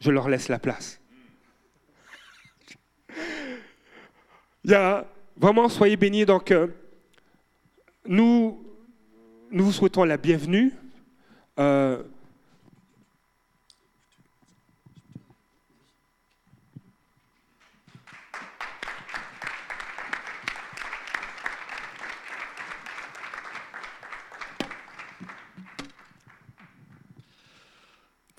[0.00, 1.00] je leur laisse la place.
[4.64, 4.74] Il y
[5.36, 6.24] vraiment, soyez bénis.
[6.24, 6.68] Donc, euh,
[8.06, 8.64] nous,
[9.50, 10.72] nous vous souhaitons la bienvenue.
[11.58, 12.02] Euh,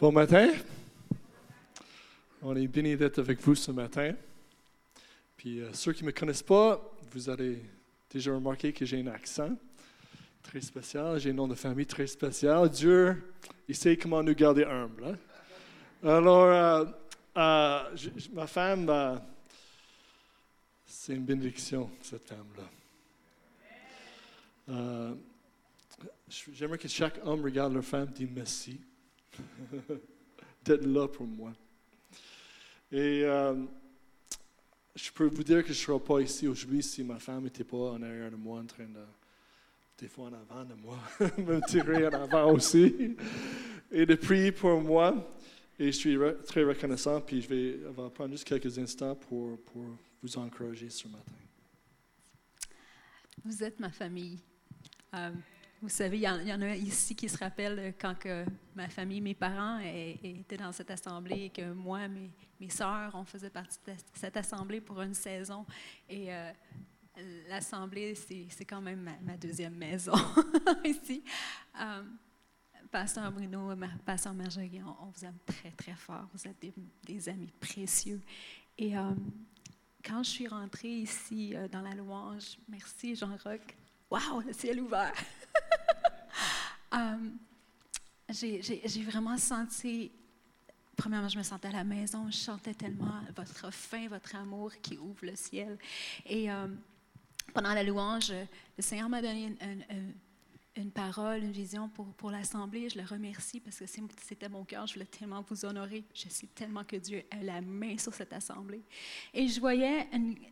[0.03, 0.49] Bon matin.
[2.45, 4.13] On est béni d'être avec vous ce matin.
[5.37, 7.61] Puis euh, ceux qui ne me connaissent pas, vous avez
[8.09, 9.57] déjà remarqué que j'ai un accent
[10.41, 12.69] très spécial, j'ai un nom de famille très spécial.
[12.69, 13.31] Dieu,
[13.69, 15.05] il sait comment nous garder humbles.
[15.05, 15.15] Hein?
[16.03, 16.83] Alors, euh,
[17.37, 17.95] euh,
[18.33, 19.21] ma femme,
[20.85, 22.63] c'est une bénédiction, cette femme-là.
[26.27, 28.81] J'aimerais que chaque homme regarde leur femme et dise merci.
[30.63, 31.53] d'être là pour moi.
[32.93, 33.55] Et euh,
[34.95, 37.63] je peux vous dire que je ne serais pas ici aujourd'hui si ma femme n'était
[37.63, 39.03] pas en arrière de moi en train de,
[39.97, 40.99] des fois en avant de moi,
[41.39, 43.15] me tirer en avant aussi
[43.91, 45.27] et de prier pour moi.
[45.79, 47.79] Et je suis très reconnaissant, puis je vais,
[48.11, 49.85] prendre juste quelques instants pour, pour
[50.21, 51.33] vous encourager ce matin.
[53.43, 54.39] Vous êtes ma famille.
[55.15, 55.31] Euh,
[55.83, 59.33] vous savez, il y, en, a ici qui se rappellent quand que ma famille, mes
[59.33, 63.91] parents étaient dans cette assemblée et que moi, mes, mes sœurs, on faisait partie de
[64.13, 65.65] cette assemblée pour une saison.
[66.07, 66.53] Et euh,
[67.49, 70.13] l'assemblée, c'est quand même ma, deuxième maison
[70.85, 71.21] ici.
[71.77, 72.03] Euh,
[72.89, 73.73] Pasteur Bruno,
[74.05, 76.29] Pasteur Marjorie, on, vous aime très, très fort.
[76.33, 76.65] Vous êtes
[77.03, 78.21] des, amis précieux.
[78.77, 79.11] Et euh,
[80.01, 83.75] quand je suis rentrée ici dans la louange, merci Jean-Roch,
[84.09, 85.11] Wow, le ciel ouvert!
[86.95, 87.39] Um,
[88.29, 90.11] j'ai vraiment senti,
[90.95, 94.99] premièrement, je me sentais à la maison, je sentais tellement votre faim, votre amour qui
[94.99, 95.79] ouvre le ciel.
[96.27, 96.77] Et um,
[97.51, 100.13] pendant la louange, le Seigneur m'a donné une,
[100.91, 102.89] parole, une vision pour, pour l'Assemblée.
[102.89, 104.87] Je le remercie parce que c'était mon cœur.
[104.87, 106.03] Je voulais tellement vous honorer.
[106.13, 108.83] Je sais tellement que Dieu a la main sur cette Assemblée.
[109.33, 110.07] Et je voyais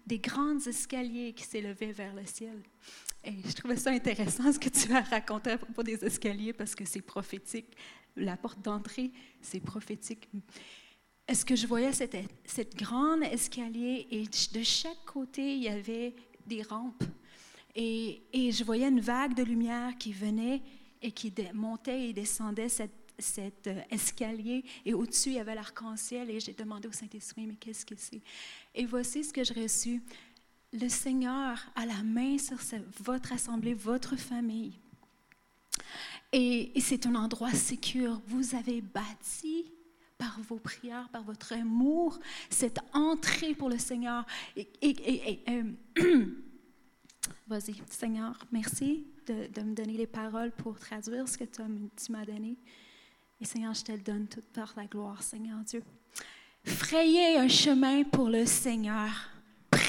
[0.06, 2.62] des grands escaliers qui s'élevaient vers le ciel.
[3.24, 6.76] Et je trouvais ça intéressant ce que tu as raconté à propos des escaliers parce
[6.76, 7.76] que c'est prophétique.
[8.16, 9.12] La porte d'entrée,
[9.42, 10.30] c'est prophétique.
[11.28, 16.16] Est-ce que je voyais cette, cette grande escalier et de chaque côté, il y avait
[16.46, 17.04] des rampes?
[17.76, 20.62] Et, je voyais une vague de lumière qui venait
[21.02, 26.40] et qui montait et descendait cet euh, escalier et au-dessus, il y avait l'arc-en-ciel et
[26.40, 28.22] j'ai demandé au Saint-Esprit, mais qu'est-ce que c'est?
[28.76, 30.02] Et voici ce que j'ai reçu
[30.74, 32.58] le Seigneur a la main sur
[33.04, 34.74] votre assemblée, votre famille.
[36.32, 38.22] Et, c'est un endroit sécur.
[38.28, 39.66] Vous avez bâti
[40.18, 44.26] par vos prières, par votre amour, cette entrée pour le Seigneur.
[44.56, 45.64] Et, euh,
[47.48, 52.58] Vas-y, Seigneur, merci de, me donner les paroles pour traduire ce que tu m'as donné.
[53.40, 55.84] Et Seigneur, je te le donne toute par la gloire, Seigneur Dieu.
[56.64, 59.10] Frayez un chemin pour le Seigneur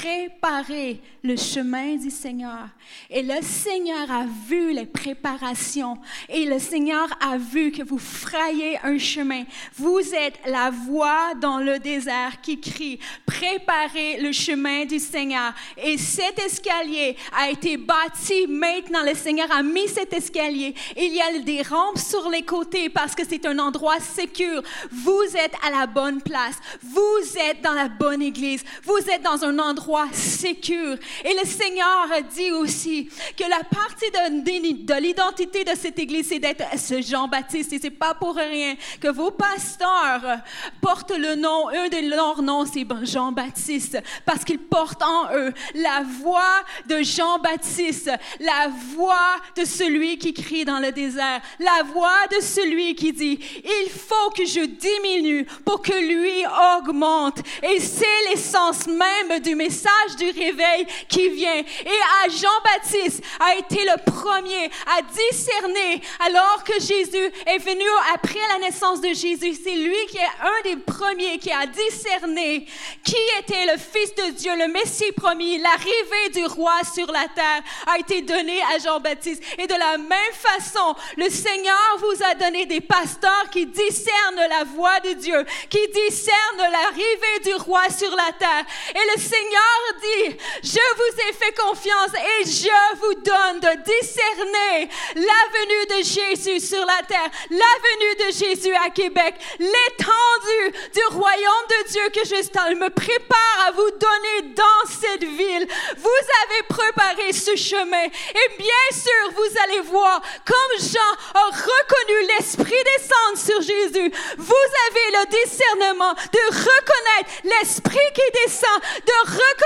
[0.03, 2.67] préparer le chemin du Seigneur.
[3.09, 5.97] Et le Seigneur a vu les préparations.
[6.29, 9.45] Et le Seigneur a vu que vous frayez un chemin.
[9.77, 15.53] Vous êtes la voix dans le désert qui crie, préparez le chemin du Seigneur.
[15.77, 19.05] Et cet escalier a été bâti maintenant.
[19.05, 20.75] Le Seigneur a mis cet escalier.
[20.97, 24.63] Il y a des rampes sur les côtés parce que c'est un endroit sécur.
[24.91, 26.57] Vous êtes à la bonne place.
[26.83, 28.65] Vous êtes dans la bonne église.
[28.83, 30.97] Vous êtes dans un endroit sécure.
[31.25, 36.39] Et le Seigneur dit aussi que la partie de, de l'identité de cette Église, c'est
[36.39, 37.73] d'être ce Jean-Baptiste.
[37.73, 40.39] Et c'est pas pour rien que vos pasteurs
[40.81, 46.03] portent le nom, un de leurs noms, c'est Jean-Baptiste, parce qu'ils portent en eux la
[46.23, 48.11] voix de Jean-Baptiste,
[48.41, 53.39] la voix de celui qui crie dans le désert, la voix de celui qui dit,
[53.65, 56.45] il faut que je diminue pour que lui
[56.79, 57.39] augmente.
[57.63, 59.82] Et c'est l'essence même du message
[60.17, 61.59] du réveil qui vient.
[61.59, 67.85] Et à Jean-Baptiste a été le premier à discerner alors que Jésus est venu
[68.15, 69.55] après la naissance de Jésus.
[69.63, 72.67] C'est lui qui est un des premiers qui a discerné
[73.05, 75.59] qui était le Fils de Dieu, le Messie promis.
[75.59, 79.43] L'arrivée du roi sur la terre a été donnée à Jean-Baptiste.
[79.59, 84.65] Et de la même façon, le Seigneur vous a donné des pasteurs qui discernent la
[84.65, 88.65] voix de Dieu, qui discernent l'arrivée du roi sur la terre.
[88.95, 89.72] Et le Seigneur
[90.03, 96.05] Dit, je vous ai fait confiance et je vous donne de discerner la venue de
[96.05, 102.03] Jésus sur la terre, la venue de Jésus à Québec, l'étendue du royaume de Dieu
[102.13, 105.67] que je me prépare à vous donner dans cette ville.
[105.99, 112.27] Vous avez préparé ce chemin et bien sûr, vous allez voir comme Jean a reconnu
[112.29, 114.13] l'Esprit descendre sur Jésus.
[114.39, 119.62] Vous avez le discernement de reconnaître l'Esprit qui descend, de reconnaître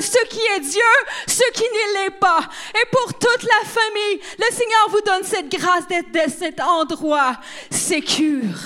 [0.00, 0.80] ce qui est Dieu,
[1.26, 2.40] ce qui ne l'est pas.
[2.70, 7.40] Et pour toute la famille, le Seigneur vous donne cette grâce d'être de cet endroit
[7.70, 8.58] sécure.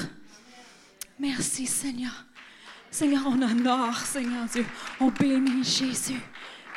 [1.18, 2.24] Merci Seigneur.
[2.90, 4.64] Seigneur, on honore, Seigneur Dieu.
[5.00, 6.20] On bénit Jésus.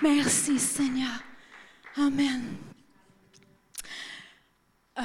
[0.01, 1.23] Merci Seigneur.
[1.97, 2.41] Amen.
[4.97, 5.03] Euh,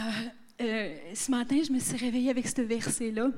[0.60, 3.28] euh, ce matin, je me suis réveillée avec ce verset-là.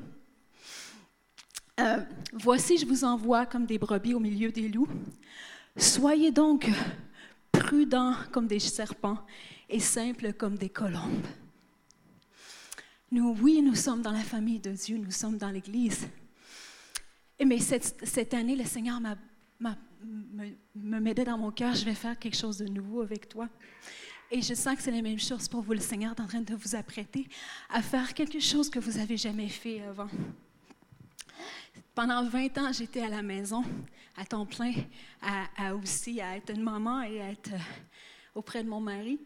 [1.78, 2.00] Euh,
[2.32, 4.88] Voici, je vous envoie comme des brebis au milieu des loups.
[5.76, 6.68] Soyez donc
[7.52, 9.18] prudents comme des serpents
[9.68, 11.26] et simples comme des colombes.
[13.10, 16.06] Nous, oui, nous sommes dans la famille de Dieu, nous sommes dans l'Église.
[17.44, 19.16] Mais cette, cette, année, le Seigneur m'a,
[19.60, 23.48] me, me mettait dans mon cœur, je vais faire quelque chose de nouveau avec toi.
[24.30, 25.72] Et je sens que c'est la même chose pour vous.
[25.72, 27.26] Le Seigneur est en train de vous apprêter
[27.70, 30.08] à faire quelque chose que vous n'avez jamais fait avant.
[31.98, 33.64] Pendant 20 ans, j'étais à la maison,
[34.16, 34.72] à temps plein,
[35.20, 37.58] à, aussi à être une maman et à être euh,
[38.36, 39.18] auprès de mon mari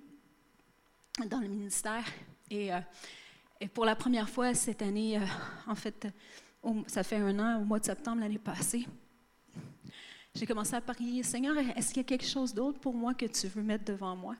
[1.27, 2.03] dans le ministère.
[2.49, 2.81] Et, euh,
[3.75, 5.27] pour la première fois cette année, euh,
[5.67, 6.09] en fait,
[6.87, 8.87] ça fait un an, au mois de septembre l'année passée,
[10.35, 13.27] j'ai commencé à prier, Seigneur, est-ce qu'il y a quelque chose d'autre pour moi que
[13.27, 14.35] tu veux mettre devant moi?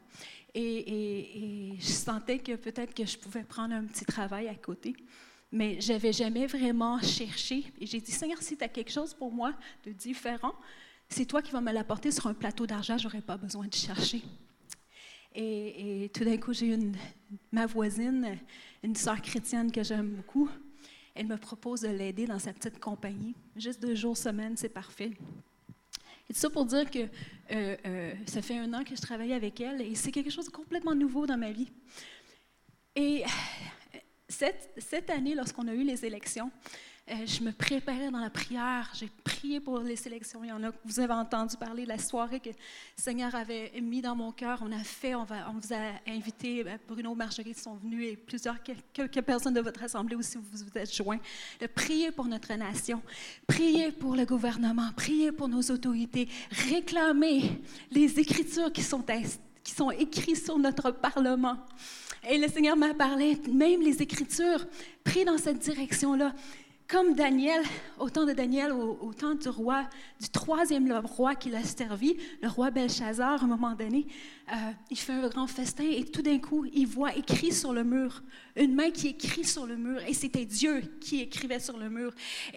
[0.55, 4.97] Et, je sentais que peut-être que je pouvais prendre un petit travail à côté.
[5.53, 7.65] Mais je n'avais jamais vraiment cherché.
[7.79, 9.53] Et j'ai dit, Seigneur, si tu as quelque chose pour moi
[9.85, 10.55] de différent,
[11.11, 13.75] c'est toi qui vas me l'apporter sur un plateau d'argent, je n'aurai pas besoin de
[13.75, 14.23] chercher.
[15.35, 16.95] Et, tout d'un coup, j'ai une,
[17.53, 18.39] ma voisine,
[18.83, 20.49] une sœur chrétienne que j'aime beaucoup.
[21.15, 23.35] Elle me propose de l'aider dans sa petite compagnie.
[23.57, 25.13] Juste deux jours semaine, c'est parfait.
[26.31, 27.01] Et ça pour dire que
[27.51, 30.47] euh, euh, ça fait un an que je travaille avec elle et c'est quelque chose
[30.47, 31.71] de complètement nouveau dans ma vie.
[32.97, 33.25] Et
[34.33, 36.51] cette, année, lorsqu'on a eu les élections,
[37.11, 38.91] euh, je me préparais dans la prière.
[38.95, 40.45] J'ai prié pour les sélections.
[40.45, 42.55] Il y en a vous avez entendu parler de la soirée que le
[42.97, 44.61] Seigneur avait mis dans mon cœur.
[44.63, 49.21] On a fait, on vous a invité, euh, Bruno, Marjorie sont venus et plusieurs, quelques
[49.23, 51.21] personnes de votre assemblée aussi vous vous êtes joints,
[51.61, 53.03] de prier pour notre nation,
[53.47, 59.05] prier pour le gouvernement, prier pour nos autorités, réclamer les écritures qui sont,
[59.65, 61.59] qui sont écrites sur notre Parlement.
[62.29, 64.65] Et le Seigneur m'a parlé, même les Écritures,
[65.03, 66.33] pris dans cette direction-là.
[66.87, 67.63] Comme Daniel,
[67.99, 69.89] au temps de Daniel, au, temps du roi,
[70.21, 74.07] du troisième roi qui l'a servi, le roi Belshazzar, à un moment donné,
[74.53, 74.57] euh,
[74.91, 78.23] il fait un grand festin et tout d'un coup, il voit écrit sur le mur,
[78.55, 82.13] une main qui écrit sur le mur, et c'était Dieu qui écrivait sur le mur.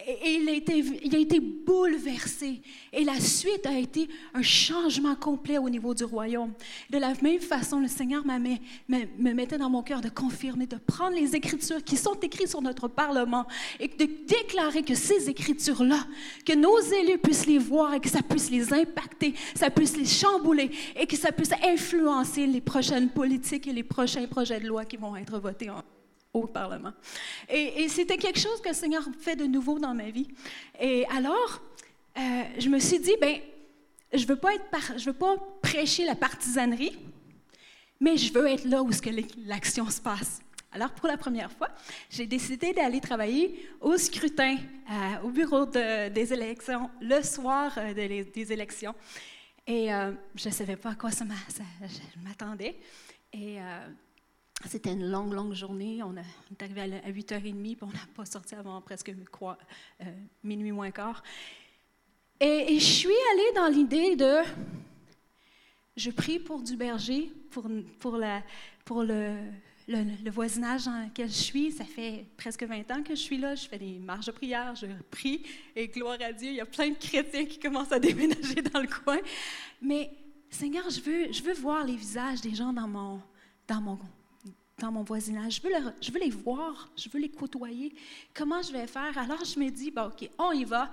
[0.06, 2.60] Et, il, a été, il a été bouleversé.
[2.92, 6.52] Et la suite a été un changement complet au niveau du royaume.
[6.90, 8.58] De la même façon, le Seigneur me,
[8.88, 12.60] me mettait dans mon cœur de confirmer, de prendre les Écritures qui sont écrites sur
[12.60, 13.46] notre Parlement
[13.80, 16.06] et de déclarer que ces Écritures-là,
[16.44, 20.04] que nos élus puissent les voir et que ça puisse les impacter, ça puisse les
[20.04, 24.84] chambouler et que ça puisse influencer les prochaines politiques et les prochains projets de loi
[24.84, 25.70] qui vont être votés
[26.32, 26.92] au Parlement.
[27.48, 30.28] Et, c'était quelque chose que le Seigneur fait de nouveau dans ma vie.
[30.80, 31.62] Et alors,
[32.18, 33.38] euh, je me suis dit, ben,
[34.12, 36.96] je veux pas être, je veux pas prêcher la partisanerie,
[38.00, 38.90] mais je veux être là où
[39.46, 40.40] l'action se passe.
[40.72, 41.68] Alors, pour la première fois,
[42.10, 44.56] j'ai décidé d'aller travailler au scrutin,
[44.90, 48.94] euh, au bureau des élections, le soir euh, des élections.
[49.66, 51.24] Et euh, je ne savais pas à quoi ça
[52.22, 52.76] m'attendait.
[53.32, 53.88] Et euh,
[54.64, 56.02] c'était une longue, longue journée.
[56.02, 59.58] On, est arrivé à 8h30, puis on n'a pas sorti avant presque quoi,
[60.02, 60.04] euh,
[60.44, 61.22] minuit moins quart.
[62.38, 64.42] Et, et, je suis allée dans l'idée de...
[65.96, 67.66] Je prie pour du berger, pour,
[67.98, 68.42] pour, la,
[68.84, 69.34] pour le,
[69.88, 73.54] le, voisinage dans lequel je suis, ça fait presque 20 ans que je suis là.
[73.54, 75.42] Je fais des marches de prière, je prie,
[75.74, 78.80] et gloire à Dieu, il y a plein de chrétiens qui commencent à déménager dans
[78.80, 79.18] le coin.
[79.80, 80.10] Mais
[80.50, 83.20] Seigneur, je veux, je veux voir les visages des gens dans mon,
[83.68, 83.98] dans mon,
[84.78, 85.60] dans mon voisinage.
[85.62, 87.94] Je veux, je veux les voir, je veux les côtoyer.
[88.34, 89.16] Comment je vais faire?
[89.16, 90.90] Alors je me dis, bon, OK, on y va,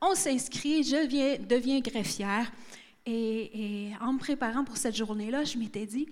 [0.00, 2.52] on s'inscrit, je viens, deviens greffière.
[3.06, 6.06] Et, et en me préparant pour cette journée-là, je m'étais dit,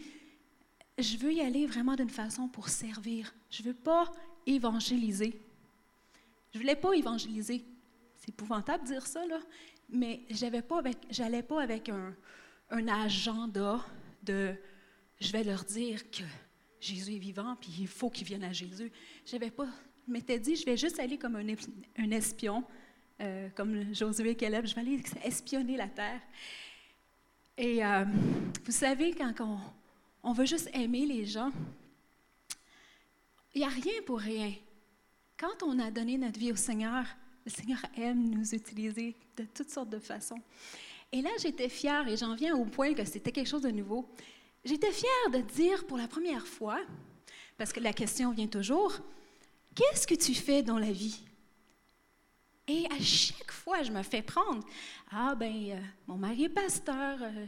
[0.99, 3.35] je veux y aller vraiment d'une façon pour servir.
[3.51, 4.11] Je ne veux pas
[4.47, 5.41] évangéliser.
[6.53, 7.65] Je ne voulais pas évangéliser.
[8.17, 9.41] c'est épouvantable de dire ça, là,
[9.89, 10.99] mais j'avais pas avec,
[11.49, 12.15] pas avec un,
[12.71, 13.85] un agenda
[14.23, 14.55] de
[15.21, 16.25] je vais leur dire que
[16.81, 18.91] Jésus est vivant, puis il faut qu'ils viennent à Jésus.
[19.25, 19.69] J'avais pas,
[20.07, 21.47] je m'étais dit, je vais juste aller comme un,
[21.99, 22.65] un espion,
[23.21, 26.21] euh, comme Josué et Caleb, je vais aller espionner la terre.
[27.57, 28.05] Et euh,
[28.65, 29.59] vous savez, quand on,
[30.23, 31.51] on veut juste aimer les gens,
[33.55, 34.53] il n'y a rien pour rien.
[35.37, 37.05] Quand on a donné notre vie au Seigneur,
[37.45, 40.41] le Seigneur aime nous utiliser de toutes sortes de façons.
[41.11, 44.09] Et là, j'étais fière, et j'en viens au point que c'était quelque chose de nouveau.
[44.65, 46.81] J'étais fière de dire pour la première fois,
[47.59, 48.99] parce que la question vient toujours,
[49.75, 51.21] qu'est-ce que tu fais dans la vie?
[52.69, 54.65] Et à chaque fois, je me fais prendre.
[55.11, 57.19] Ah, ben, euh, mon mari est pasteur.
[57.21, 57.47] Euh,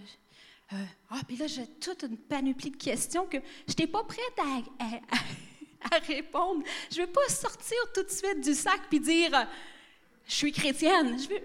[0.72, 0.76] euh,
[1.10, 5.98] ah, puis là, j'ai toute une panoplie de questions que je n'étais pas prête à,
[6.06, 6.62] répondre.
[6.90, 9.46] Je ne veux pas sortir tout de suite du sac puis dire
[10.26, 11.18] je suis chrétienne.
[11.18, 11.36] Je veux,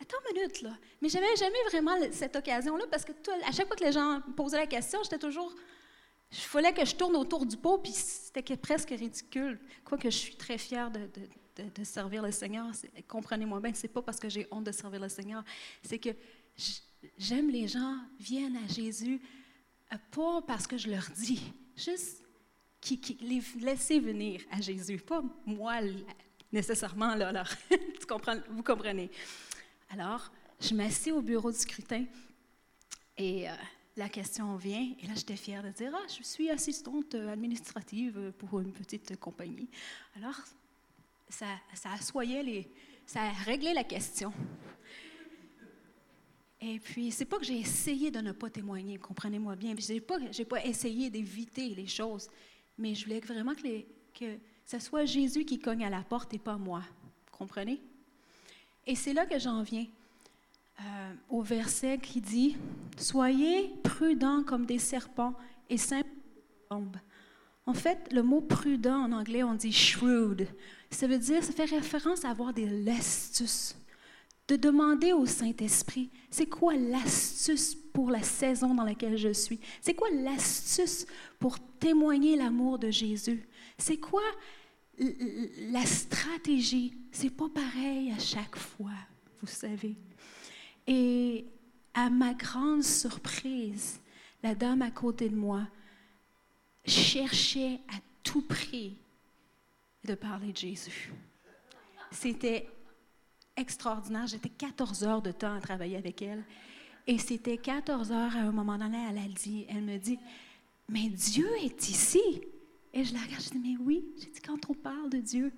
[0.00, 0.70] attends une minute, là.
[1.00, 3.12] Mais je n'avais jamais vraiment cette occasion-là parce que
[3.46, 5.52] à chaque fois que les gens posaient la question, j'étais toujours.
[6.30, 9.58] Il fallait que je tourne autour du pot, puis c'était presque ridicule.
[9.84, 11.10] Quoique je suis très fière de,
[11.56, 12.66] de, servir le Seigneur.
[13.06, 15.44] Comprenez-moi bien, c'est pas parce que j'ai honte de servir le Seigneur,
[15.82, 16.10] c'est que
[17.18, 19.20] j'aime les gens viennent à Jésus,
[19.92, 22.24] euh, pas parce que je leur dis, juste
[22.80, 25.80] qui, les laisser venir à Jésus, pas moi
[26.52, 29.10] nécessairement, alors, tu comprends, vous comprenez.
[29.90, 30.30] Alors,
[30.60, 32.04] je m'assieds au bureau du scrutin
[33.16, 33.54] et euh,
[33.96, 38.60] la question vient, et là, j'étais fière de dire, ah, je suis assistante administrative pour
[38.60, 39.68] une petite compagnie.
[40.16, 40.40] Alors,
[41.28, 42.70] ça, ça assoyait les,
[43.06, 44.32] ça réglait la question.
[46.64, 49.74] Et puis, c'est pas que j'ai essayé de ne pas témoigner, comprenez-moi bien.
[49.76, 52.30] Je n'ai pas, pas essayé d'éviter les choses,
[52.78, 56.56] mais je voulais vraiment que, ce soit Jésus qui cogne à la porte et pas
[56.56, 56.84] moi.
[57.32, 57.80] Comprenez?
[58.86, 59.86] Et c'est là que j'en viens
[60.80, 62.56] euh, au verset qui dit
[62.96, 65.34] Soyez prudents comme des serpents
[65.68, 66.08] et simples
[66.68, 66.98] comme des
[67.66, 70.46] En fait, le mot prudent en anglais, on dit shrewd.
[70.90, 73.74] Ça veut dire, ça fait référence à avoir des l'astuce.
[74.52, 79.58] De demander au Saint-Esprit, c'est quoi l'astuce pour la saison dans laquelle je suis?
[79.80, 81.06] C'est quoi l'astuce
[81.38, 83.48] pour témoigner l'amour de Jésus?
[83.78, 84.20] C'est quoi
[84.98, 86.92] la stratégie?
[87.12, 88.92] C'est pas pareil à chaque fois,
[89.40, 89.96] vous savez.
[90.86, 91.46] Et
[91.94, 94.00] à ma grande surprise,
[94.42, 95.66] la dame à côté de moi
[96.84, 98.98] cherchait à tout prix
[100.04, 101.10] de parler de Jésus.
[102.10, 102.68] C'était
[103.56, 104.26] extraordinaire.
[104.26, 106.44] J'étais 14 heures de temps à travailler avec elle.
[107.06, 110.18] Et c'était 14 heures, à un moment donné, elle dit, elle me dit,
[110.88, 112.22] mais Dieu est ici.
[112.94, 114.04] Et je la regarde, je dis, mais oui.
[114.18, 115.52] J'ai dit, quand on parle de Dieu,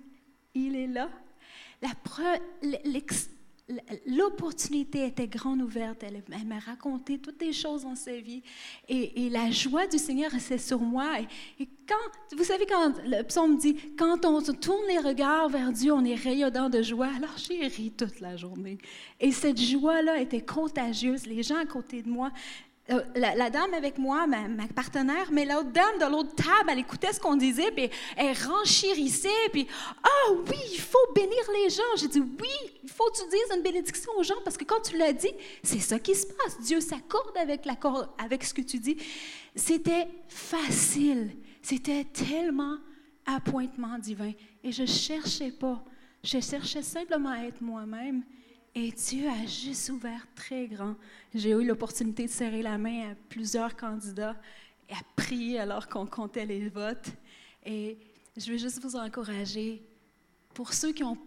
[0.53, 1.09] il est là.
[1.81, 2.39] La preuve,
[4.05, 6.03] l'opportunité était grande ouverte.
[6.03, 8.43] Elle, m'a raconté toutes les choses dans sa vie.
[8.87, 11.19] Et, la joie du Seigneur, c'est sur moi.
[11.59, 15.93] Et, quand, vous savez, quand le psaume dit, quand on tourne les regards vers Dieu,
[15.93, 17.09] on est rayonnant de joie.
[17.15, 18.77] Alors j'ai ri toute la journée.
[19.19, 21.25] Et cette joie-là était contagieuse.
[21.25, 22.31] Les gens à côté de moi
[22.91, 27.11] euh, la, dame avec moi, ma, partenaire, mais l'autre dame de l'autre table, elle écoutait
[27.13, 29.67] ce qu'on disait, puis elle renchérissait, puis
[30.03, 31.81] Ah oh, oui, il faut bénir les gens.
[31.97, 34.81] J'ai dit Oui, il faut que tu dises une bénédiction aux gens, parce que quand
[34.81, 36.59] tu l'as dit, c'est ça qui se passe.
[36.59, 37.67] Dieu s'accorde avec,
[38.19, 38.97] avec ce que tu dis.
[39.55, 41.31] C'était facile.
[41.63, 42.77] C'était tellement
[43.25, 44.31] appointement divin.
[44.63, 45.83] Et je cherchais pas.
[46.23, 48.23] Je cherchais simplement à être moi-même
[48.75, 50.95] et Dieu a juste ouvert très grand.
[51.33, 54.35] J'ai eu l'opportunité de serrer la main à plusieurs candidats
[54.89, 57.07] et à prier alors qu'on comptait les votes.
[57.65, 57.97] Et
[58.35, 59.81] je veux juste vous encourager,
[60.53, 61.17] pour ceux qui ont...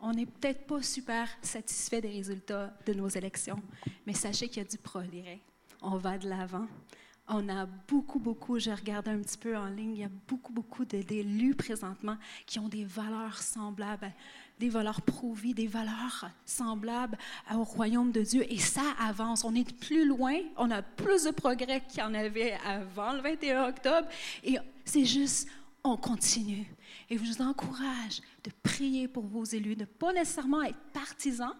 [0.00, 3.60] On n'est peut-être pas super satisfait des résultats de nos élections,
[4.06, 5.40] mais sachez qu'il y a du progrès.
[5.82, 6.68] On va de l'avant.
[7.28, 10.52] On a beaucoup, beaucoup, je regarde un petit peu en ligne, il y a beaucoup,
[10.52, 12.16] beaucoup d'élus présentement
[12.46, 14.12] qui ont des valeurs semblables
[14.58, 17.16] des valeurs prouvies, des valeurs semblables
[17.54, 18.44] au royaume de Dieu.
[18.52, 19.44] Et ça avance.
[19.44, 23.20] On est plus loin, on a plus de progrès qu'il y en avait avant le
[23.20, 24.08] 21 octobre.
[24.44, 25.48] Et c'est juste,
[25.84, 26.66] on continue.
[27.10, 31.54] Et je vous encourage de prier pour vos élus, de ne pas nécessairement être partisans,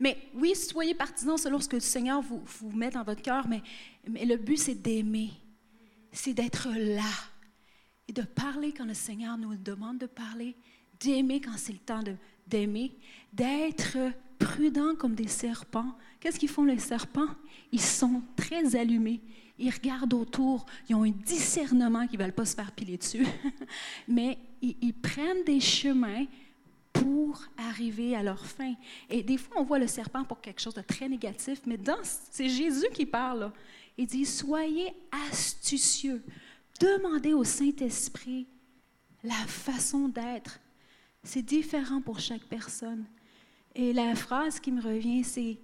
[0.00, 3.46] mais oui, soyez partisans selon ce que le Seigneur vous, vous met dans votre cœur,
[3.46, 3.62] mais,
[4.06, 5.30] le but, c'est d'aimer,
[6.10, 7.10] c'est d'être là
[8.08, 10.56] et de parler quand le Seigneur nous demande de parler,
[10.98, 12.02] d'aimer quand c'est le temps
[12.46, 12.96] d'aimer,
[13.32, 13.98] d'être
[14.38, 15.94] prudents comme des serpents.
[16.18, 17.28] Qu'est-ce qu'ils font les serpents?
[17.70, 19.20] Ils sont très allumés.
[19.58, 20.64] Ils regardent autour.
[20.88, 23.26] Ils ont un discernement qu'ils ne veulent pas se faire piler dessus.
[24.08, 26.24] Mais ils, prennent des chemins
[27.00, 28.74] pour arriver à leur fin.
[29.08, 31.78] Et des fois, on voit le serpent pour quelque chose de très négatif, mais
[32.30, 33.52] c'est Jésus qui parle.
[33.96, 34.92] Il dit, soyez
[35.28, 36.22] astucieux.
[36.78, 38.46] Demandez au Saint-Esprit
[39.22, 40.60] la façon d'être.
[41.22, 43.04] C'est différent pour chaque personne.
[43.74, 45.58] Et la phrase qui me revient, c'est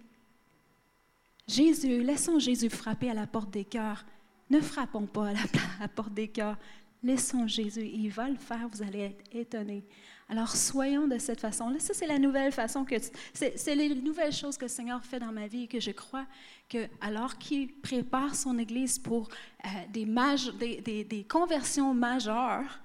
[1.49, 4.05] Jésus, laissons Jésus frapper à la porte des cœurs.
[4.51, 5.41] Ne frappons pas à la,
[5.79, 6.59] à la porte des cœurs.
[7.03, 7.87] Laissons Jésus.
[7.87, 9.85] Il va le faire, vous allez être étonnés.
[10.29, 11.79] Alors soyons de cette façon-là.
[11.79, 12.97] Ça, c'est la nouvelle façon que.
[13.33, 16.27] C'est les nouvelles choses que le Seigneur fait dans ma vie et que je crois
[16.69, 19.29] que, alors qu'il prépare son Église pour
[19.65, 22.81] euh, des, conversions majeures,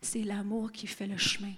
[0.00, 1.54] c'est l'amour qui fait le chemin.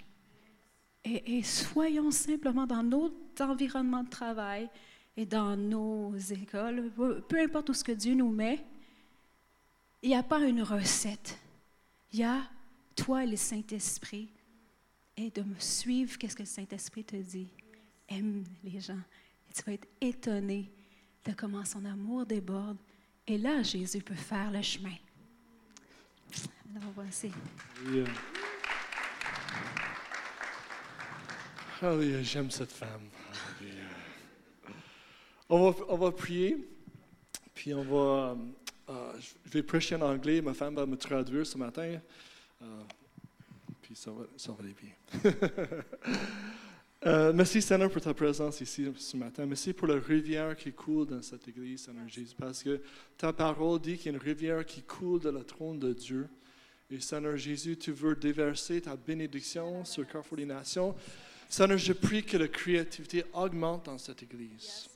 [1.03, 4.69] Et, et soyons simplement dans notre environnement de travail
[5.17, 6.91] et dans nos écoles,
[7.27, 8.63] peu importe où ce que Dieu nous met,
[10.03, 11.37] il n'y a pas une recette.
[12.13, 12.41] Il y a
[12.99, 14.29] toi le Saint-Esprit
[15.15, 17.49] et de me suivre qu'est-ce que le Saint-Esprit te dit?
[18.07, 18.99] Aime les gens.
[19.49, 20.69] Et tu vas être étonné
[21.25, 22.77] de comment son amour déborde.
[23.25, 24.95] Et là, Jésus peut faire le chemin.
[26.75, 27.31] Alors voici.
[27.85, 28.07] Alléluia.
[31.81, 33.07] Alléluia, j'aime cette femme.
[35.47, 36.57] On va, on va prier,
[37.55, 38.37] puis on va.
[38.89, 39.13] euh,
[39.45, 41.99] je vais prêcher en anglais, ma femme va me traduire ce matin,
[43.81, 45.31] puis ça va, ça va aller bien.
[47.05, 49.45] Euh, merci Seigneur pour ta présence ici ce matin.
[49.45, 52.81] Merci pour la rivière qui coule dans cette église, Seigneur Jésus, parce que
[53.17, 56.27] ta parole dit qu'il y a une rivière qui coule de la trône de Dieu.
[56.91, 60.93] Et Seigneur Jésus, tu veux déverser ta bénédiction sur Carrefour des Nations.
[61.47, 64.89] Seigneur, je prie que la créativité augmente dans cette église.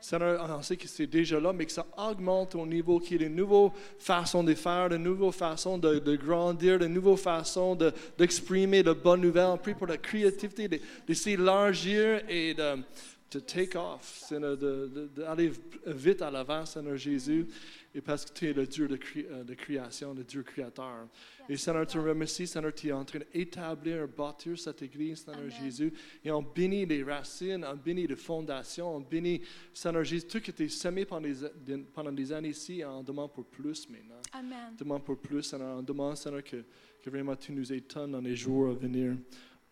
[0.00, 3.24] Seigneur, on sait que c'est déjà là, mais que ça augmente au niveau qu'il y
[3.24, 7.92] ait de nouvelles façons de faire, de nouvelles façons de, grandir, de nouvelles façons de-
[8.18, 9.46] d'exprimer de, bonnes nouvelles.
[9.46, 12.82] On prie pour la créativité, de, de s'élargir et de,
[13.30, 15.52] de take off, Seigneur, d'aller
[15.86, 17.46] vite à l'avant, Seigneur Jésus.
[17.94, 21.08] Et parce que tu es le Dieu de, cré- euh, de création, le Dieu créateur.
[21.48, 25.50] Et Seigneur, tu remercies, Seigneur, tu es en train d'établir, bâtir cette église, Seigneur Amen.
[25.60, 25.92] Jésus.
[26.24, 29.42] Et on bénit les racines, on bénit les fondations, on bénit,
[29.74, 33.44] Seigneur Jésus, tout qui était semé pendant des, pendant des années ici, on demande pour
[33.46, 34.20] plus maintenant.
[34.32, 34.70] Amen.
[34.72, 35.78] On demande pour plus, Seigneur.
[35.78, 36.64] On demande, Seigneur, que,
[37.02, 39.16] que vraiment tu nous étonnes dans les jours à venir.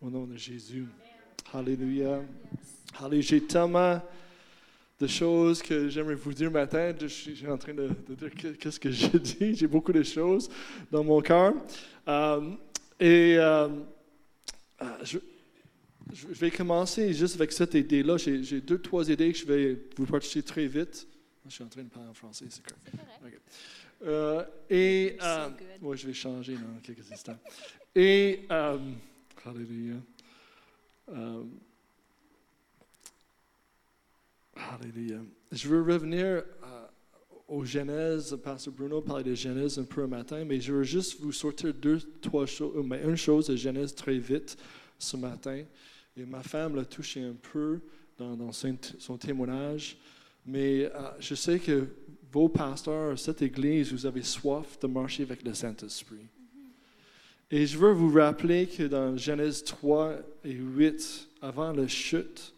[0.01, 0.85] Au nom de Jésus.
[1.53, 2.21] Alléluia.
[2.99, 3.21] Alléluia.
[3.21, 4.01] J'ai tellement
[4.99, 6.93] de choses que j'aimerais vous dire matin.
[6.99, 9.55] Je suis en train de, de dire que- qu'est-ce que j'ai dit.
[9.55, 10.49] J'ai beaucoup de choses
[10.91, 11.53] dans mon cœur.
[12.07, 12.51] Euh,
[12.99, 13.69] et euh,
[14.81, 15.19] euh, je,
[16.11, 18.17] je vais commencer juste avec cette idée-là.
[18.17, 21.07] J'ai deux, trois idées que je vais vous partager très vite.
[21.45, 22.85] Je suis en train de parler en français, c'est correct.
[23.25, 23.39] Ok.
[24.05, 25.67] Euh, et So good.
[25.89, 27.37] ouais, je vais changer dans quelques instants.
[27.95, 29.95] Et Alléluia.
[31.11, 31.43] Euh,
[34.55, 35.19] Alléluia.
[35.51, 36.43] Je veux revenir euh,
[37.47, 38.37] aux Genèse.
[38.43, 41.73] Pasteur Bruno parlait de Genèse un peu un matin, mais je veux juste vous sortir
[41.73, 44.57] deux, trois choses, euh, mais une chose de Genèse très vite
[44.97, 45.63] ce matin.
[46.17, 47.79] Et ma femme l'a touché un peu
[48.17, 49.97] dans, son témoignage.
[50.45, 51.87] Mais euh, je sais que
[52.31, 56.27] vos pasteurs, cette église, vous avez soif de marcher avec le Saint-Esprit.
[57.51, 62.53] Et je veux vous rappeler que dans Genèse 3 et 8, avant la chute,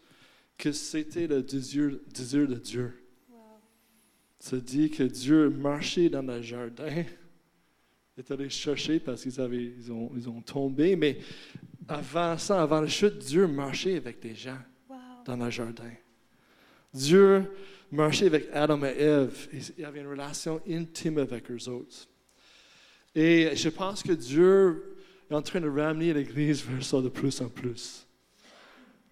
[0.58, 2.92] que c'était le désir, désir de Dieu.
[4.38, 7.04] Ça dit que Dieu marchait dans le jardin,
[8.18, 11.18] est allé chercher parce qu'ils avaient, ils ont, ils ont tombé, mais
[11.88, 14.96] avant ça, avant la chute, Dieu marchait avec des gens Wow.
[15.24, 15.90] dans le jardin.
[16.92, 17.50] Dieu
[17.90, 19.48] marchait avec Adam et Ève.
[19.78, 22.08] Il avait une relation intime avec eux autres.
[23.14, 24.96] Et je pense que Dieu
[25.30, 28.06] est en train de ramener l'Église vers ça de plus en plus.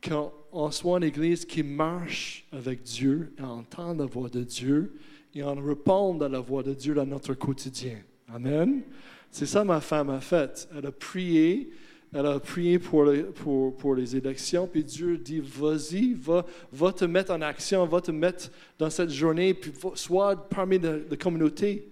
[0.07, 4.95] Qu'on soit une Église qui marche avec Dieu et entend la voix de Dieu
[5.35, 7.99] et en répond à la voix de Dieu dans notre quotidien.
[8.33, 8.83] Amen.
[9.31, 10.67] C'est ça ma femme a fait.
[10.75, 11.71] Elle a prié,
[12.15, 16.93] elle a prié pour les, pour, pour les élections, puis Dieu dit, vas-y, va, va
[16.93, 20.97] te mettre en action, va te mettre dans cette journée, puis va- sois parmi la,
[20.97, 21.87] la communauté.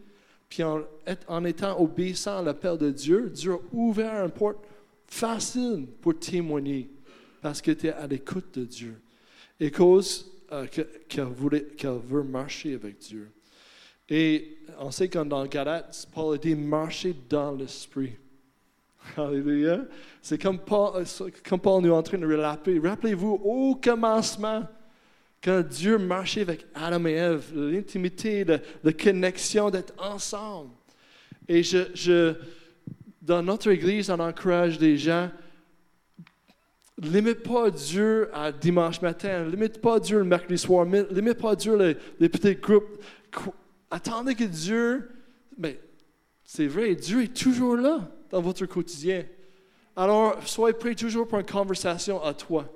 [0.49, 0.81] Puis en,
[1.27, 4.59] en étant obéissant à l'appel de Dieu, Dieu a ouvert une porte
[5.07, 6.89] facile pour témoigner,
[7.43, 9.01] parce que tu à l'écoute de Dieu.
[9.61, 13.31] Et cause euh, que- qu'elle veut marcher avec Dieu.
[14.09, 18.13] Et on sait que dans Galates, Paul a dit marcher dans l'esprit.
[19.17, 19.81] Alléluia.
[20.23, 21.05] C'est comme euh,
[21.47, 22.79] comme Paul nous est en train de le rappeler.
[22.79, 24.67] Rappelez-vous, au commencement,
[25.43, 30.71] quand Dieu marchait avec Adam et Ève, l'intimité, la, connexion d'être ensemble.
[31.49, 32.35] Et je,
[33.23, 35.31] dans notre Église, on encourage des gens
[37.01, 41.77] limite pas Dieu à dimanche matin, limite pas Dieu le mercredi soir, limite pas Dieu
[41.77, 43.03] les, les petits groupes.
[43.91, 45.09] Attendez que Dieu,
[45.57, 45.79] mais
[46.45, 49.25] c'est vrai, Dieu est toujours là dans votre quotidien.
[49.97, 52.67] Alors, soyez prêts toujours pour une conversation à toi.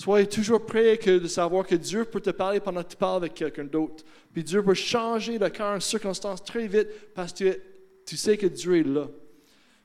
[0.00, 3.18] Soyez toujours prêts que de savoir que Dieu peut te parler pendant que tu parles
[3.18, 4.02] avec quelqu'un d'autre.
[4.32, 7.60] Puis Dieu peut changer de cœur en circonstance très vite parce que
[8.06, 9.10] tu sais que Dieu est là.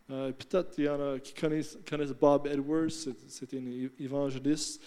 [0.09, 1.77] Euh, peut-être qu'il y en a qui connaissent,
[2.17, 2.91] Bob Edwards,
[3.27, 4.81] c'était un évangéliste.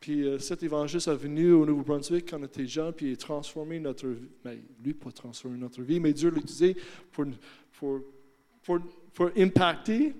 [0.00, 3.16] Puis euh, cet évangéliste est venu au Nouveau-Brunswick quand on était jeune, puis il a
[3.16, 4.30] transformé notre vie.
[4.44, 6.76] Mais lui, pas transformé notre vie, mais Dieu l'a utilisé
[7.12, 7.26] pour,
[7.78, 8.00] pour,
[8.64, 8.80] pour,
[9.14, 10.12] pour impacter.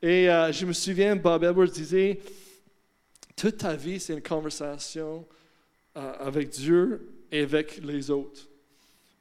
[0.00, 2.18] Et euh, je me souviens, Bob Edwards disait
[3.40, 5.26] toute ta vie, c'est une conversation
[5.96, 8.42] euh, avec Dieu et avec les autres.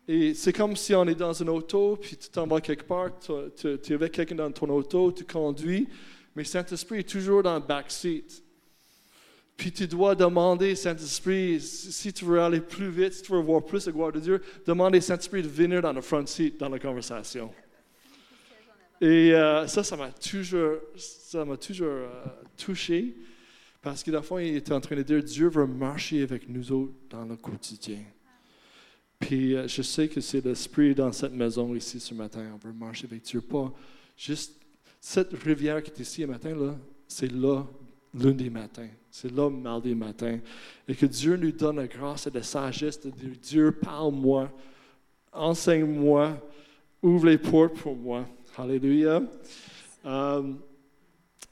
[0.09, 3.11] Et c'est comme si on est dans une auto, puis tu t'en vas quelque part,
[3.17, 5.87] tu, es avec quelqu'un dans ton auto, tu conduis,
[6.35, 8.43] mais Saint-Esprit est toujours dans le backseat.
[9.55, 13.63] Puis tu dois demander, Saint-Esprit, si tu veux aller plus vite, si tu veux voir
[13.63, 16.79] plus la gloire de Dieu, demander Saint-Esprit de venir dans le front seat, dans la
[16.79, 17.53] conversation.
[18.99, 22.25] Et euh, ça, ça m'a toujours, ça toujours euh,
[22.57, 23.15] touché.
[23.81, 26.71] Parce que, dans le il était en train de dire Dieu veut marcher avec nous
[26.71, 27.99] autres dans le quotidien.
[29.19, 32.45] Puis, euh, je sais que c'est l'esprit dans cette maison ici ce matin.
[32.53, 33.41] On veut marcher avec Dieu.
[33.41, 33.71] Pas
[34.17, 34.55] juste
[34.99, 36.75] cette rivière qui est ici ce matin, là,
[37.07, 37.65] c'est là
[38.13, 38.87] lundi matin.
[39.11, 40.39] C'est là mardi matin.
[40.87, 44.51] Et que Dieu nous donne la grâce et la sagesse de dire Dieu, parle-moi,
[45.31, 46.37] enseigne-moi,
[47.01, 48.25] ouvre les portes pour moi.
[48.57, 49.21] Alléluia.
[50.05, 50.53] Euh,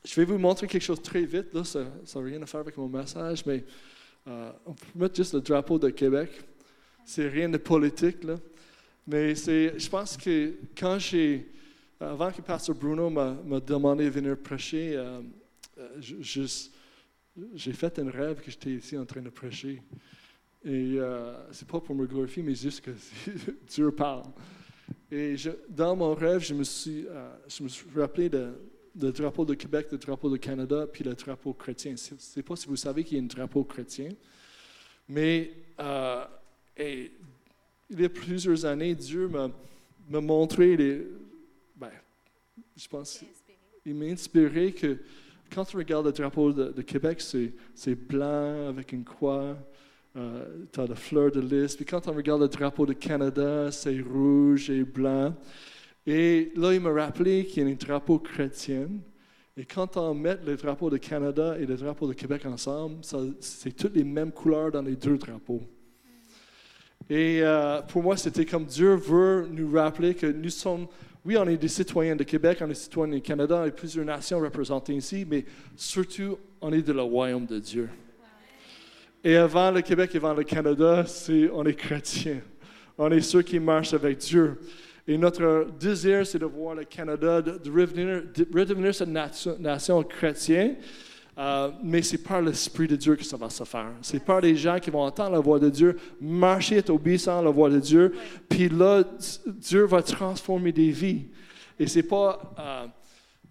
[0.05, 1.53] je vais vous montrer quelque chose très vite.
[1.53, 3.63] Là, ça n'a rien à faire avec mon message, mais
[4.27, 6.29] euh, on peut mettre juste le drapeau de Québec.
[7.05, 8.35] C'est rien de politique, là.
[9.07, 11.49] Mais je pense que quand j'ai,
[11.97, 15.21] avant que Pasteur Bruno m'a demandé de venir prêcher, euh,
[15.77, 16.01] euh,
[17.55, 19.81] j'ai fait un rêve que j'étais ici en train de prêcher.
[20.65, 22.91] Et euh, c'est pas pour me glorifier, mais juste que
[23.69, 24.23] Dieu parle.
[25.09, 25.35] Et
[25.69, 27.05] dans mon rêve, je me suis,
[27.47, 28.49] je me suis rappelé de,
[28.99, 31.95] le drapeau de Québec, le drapeau de Canada, puis le drapeau chrétien.
[31.95, 34.09] Je ne sais pas si vous savez qu'il y a un drapeau chrétien,
[35.07, 36.23] mais euh,
[36.77, 41.07] il y a plusieurs années, Dieu m'a montré les.
[41.75, 41.91] Ben,
[42.75, 43.23] je pense.
[43.85, 44.97] Il m'a inspiré que
[45.53, 49.57] quand tu regardes le drapeau de, Québec, c'est blanc avec une croix.
[50.15, 51.75] Euh, tu as la fleur de lys.
[51.75, 55.35] Puis quand on regarde le drapeau de Canada, c'est rouge et blanc.
[56.09, 58.87] Et là, il m'a rappelé qu'il y a un drapeau chrétien.
[59.57, 62.99] Et quand on met le drapeau de Canada et le drapeau de Québec ensemble,
[63.41, 65.61] c'est toutes les mêmes couleurs dans les deux drapeaux.
[67.09, 70.87] Et euh, pour moi, c'était comme Dieu veut nous rappeler que nous sommes,
[71.25, 74.39] oui, on est des citoyens de Québec, on est citoyens du Canada, et plusieurs nations
[74.39, 75.43] représentées ici, mais
[75.75, 77.89] surtout, on est de le royaume de Dieu.
[79.23, 82.39] Et avant le Québec et avant le Canada, c'est, on est chrétiens.
[82.97, 84.57] On est ceux qui marchent avec Dieu.
[85.07, 90.75] Et notre désir, c'est de voir le Canada de, redevenir, cette nation, chrétienne.
[91.37, 93.91] Euh, mais c'est par l'Esprit de Dieu que ça va se faire.
[94.01, 97.41] C'est par les gens qui vont entendre la voix de Dieu, marcher, être obéissants à
[97.43, 98.11] la voix de Dieu.
[98.49, 99.03] Puis là,
[99.45, 101.27] Dieu va transformer des vies.
[101.79, 102.87] Et c'est pas, euh,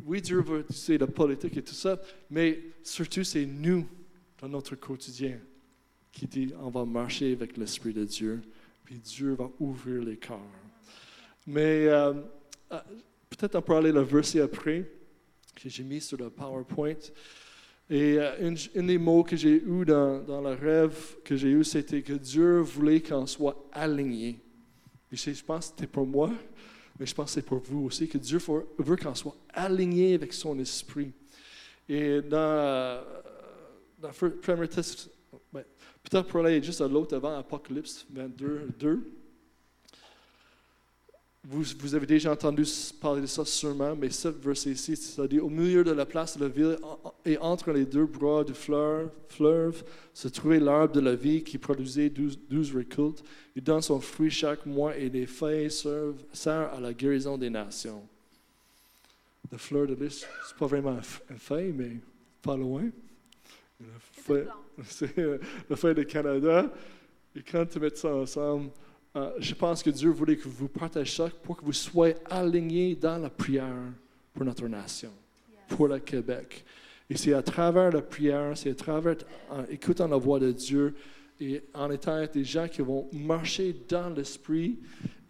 [0.05, 3.87] oui, Dieu veut, c'est la politique et tout ça, mais surtout, c'est nous,
[4.43, 5.39] dans notre quotidien,
[6.11, 8.43] qui dit, on va marcher avec l'Esprit de Dieu.
[8.85, 10.41] Puis Dieu va ouvrir les cœurs.
[11.47, 12.13] Mais euh,
[12.73, 12.81] euh,
[13.31, 14.85] peut-être on peut aller le verset après,
[15.55, 16.95] que j'ai mis sur le PowerPoint.
[17.89, 21.63] Et euh, un, des mots que j'ai eu dans, dans, le rêve que j'ai eu,
[21.63, 24.41] c'était que Dieu voulait qu'on soit aligné.
[25.13, 26.33] Et je pense que c'était pour moi,
[26.99, 28.41] mais je pense que c'est pour vous aussi, que Dieu
[28.79, 31.13] veut qu'on soit aligné avec son esprit.
[31.89, 33.05] Et dans,
[34.01, 35.09] dans le premier test,
[35.53, 35.63] ben,
[36.03, 39.13] peut-être pour aller juste à l'autre avant, Apocalypse 22, 2.
[41.49, 42.65] Vous, avez déjà entendu
[43.01, 46.37] parler de ça sûrement, mais ce verset ici, ça dit Au milieu de la place
[46.37, 46.77] de la ville
[47.25, 51.57] et entre les deux bras du fleuve, fleuve se trouvait l'arbre de la vie qui
[51.57, 53.23] produisait douze, récoltes.
[53.55, 58.03] Il donne son fruit chaque mois et les feuilles servent, à la guérison des nations.
[59.53, 60.99] La fleur de lys, c'est pas vraiment
[61.31, 61.93] une feuille, mais
[62.43, 62.91] pas loin.
[64.85, 65.39] C'est euh,
[65.71, 66.73] la feuille de Canada.
[67.37, 68.71] Et quand tu mets ça ensemble,
[69.17, 72.95] euh, je pense que Dieu voulait que vous partagiez ça pour que vous soyez alignés
[72.95, 73.75] dans la prière
[74.35, 75.11] pour notre nation,
[75.69, 76.65] pour le Québec.
[77.09, 79.17] Et c'est à travers la prière, c'est à travers
[79.51, 80.95] en écoutant la voix de Dieu
[81.41, 84.79] et en étant des gens qui vont marcher dans l'esprit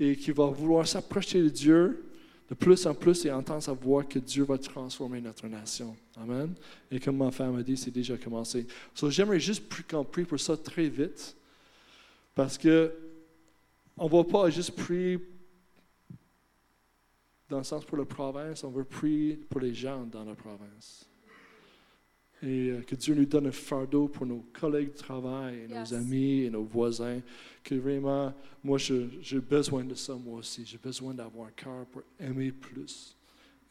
[0.00, 2.02] et qui vont vouloir s'approcher de Dieu
[2.48, 5.96] de plus en plus et entendre à voir que Dieu va transformer notre nation.
[6.16, 6.54] Amen.
[6.90, 8.66] Et comme ma femme a dit, c'est déjà commencé.
[8.94, 11.36] So, J'aimerais juste qu'on prie pour ça très vite.
[12.36, 12.92] Parce que
[13.96, 15.18] on ne va pas juste prier
[17.48, 21.08] dans le sens pour la province, on veut prier pour les gens dans la province.
[22.42, 25.92] Et euh, que Dieu nous donne un fardeau pour nos collègues de travail, et Yes.
[25.92, 27.20] nos amis et nos voisins.
[27.62, 30.66] Que vraiment, moi, j'ai besoin de ça, moi aussi.
[30.66, 33.16] J'ai besoin d'avoir un cœur pour aimer plus.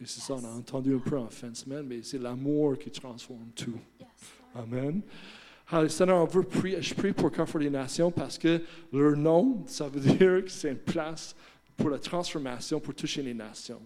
[0.02, 2.78] Et c'est ça, on a entendu un peu en fin de semaine, mais c'est l'amour
[2.80, 3.78] qui transforme tout.
[4.00, 4.08] Yes.
[4.56, 5.02] Amen.
[5.72, 8.62] Veut prier, je prie pour Carrefour des Nations parce que
[8.94, 11.36] leur nom, ça veut dire que c'est une place
[11.76, 13.82] pour la transformation, pour toucher les nations.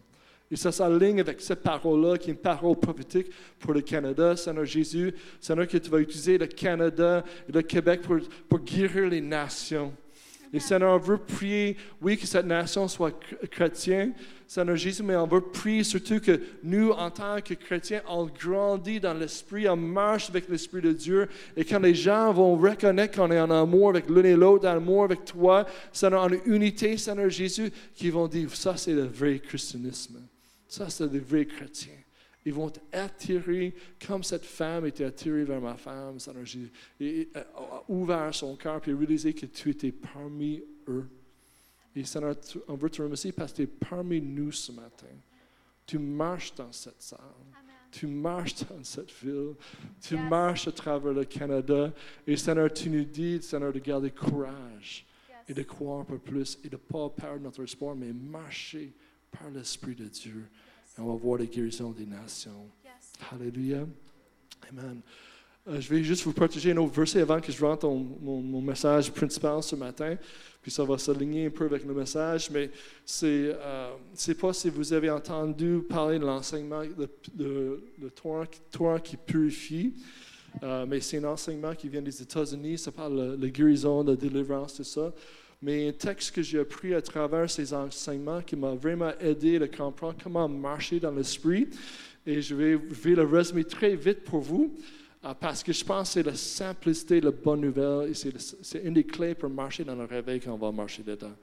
[0.52, 3.28] Et ça s'aligne avec cette parole-là, qui est une parole prophétique
[3.60, 4.36] pour le Canada.
[4.36, 9.22] Seigneur Jésus, Seigneur, que tu vas utiliser le Canada et le Québec pour guérir les
[9.22, 9.94] nations.
[10.52, 14.14] Et Seigneur, on veut prier, oui, que cette nation soit chr- chrétienne,
[14.48, 19.00] Seigneur Jésus, mais on veut prier surtout que nous, en tant que chrétiens, on grandit
[19.00, 21.30] dans l'esprit, on marche avec l'esprit de Dieu.
[21.56, 24.78] Et quand les gens vont reconnaître qu'on est en amour avec l'un et l'autre, en
[24.78, 29.38] amour avec toi, Seigneur, en unité, Seigneur Jésus, qui vont dire, ça c'est le vrai
[29.38, 30.20] christianisme.
[30.68, 31.94] Ça c'est le vrai chrétien.
[32.46, 33.76] Ils vont être attirés
[34.08, 36.72] comme cette femme était attirée vers ma femme, Seigneur Jésus.
[37.00, 41.08] Et, et, a- ouvert son cœur puis réalisé que tu étais parmi eux.
[41.96, 42.36] Et Seigneur,
[42.68, 45.08] on veut te remercier parce que tu es parmi nous ce matin.
[45.86, 47.20] Tu marches dans cette salle.
[47.92, 49.56] Tu marches dans cette ville.
[50.00, 50.30] Tu Yes.
[50.30, 51.92] marches à travers le Canada.
[52.28, 55.06] Et Seigneur, tu nous dis, Seigneur, de garder courage
[55.48, 58.94] et de croire un peu plus et de ne pas perdre notre espoir, mais marcher
[59.32, 60.46] par l'Esprit de Dieu.
[61.00, 62.68] Et on va voir les guérisons des nations.
[62.84, 63.14] Yes.
[63.32, 63.88] Alléluia.
[64.70, 65.00] Amen.
[65.70, 68.62] Euh, je vais juste vous partager un autre verset avant que je rentre mon, mon
[68.62, 70.18] message principal ce matin.
[70.62, 72.70] Puis ça va s'aligner un peu avec le message, mais
[73.06, 78.10] c'est euh, c'est pas si vous avez entendu parler de l'enseignement de, de,
[78.70, 79.94] torrent qui purifie,
[80.64, 82.78] euh, mais c'est un enseignement qui vient des États-Unis.
[82.78, 85.14] Ça parle de la guérison, de la délivrance, tout ça.
[85.62, 89.68] Mais un texte que j'ai appris à travers ces enseignements qui m'a vraiment aidé à
[89.68, 91.68] comprendre comment marcher dans l'esprit.
[92.26, 94.74] Et je vais, je le résumer très vite pour vous,
[95.26, 98.94] euh, parce que je pense que c'est la simplicité, la bonne nouvelle, et c'est une
[98.94, 101.34] des clés pour marcher dans le réveil quand on va marcher dedans.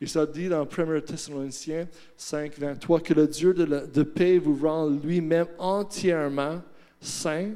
[0.00, 4.56] Et ça dit dans 1 Thessaloniciens 5, 23, que le Dieu de, de paix vous
[4.64, 6.62] rend lui-même entièrement
[7.00, 7.52] saint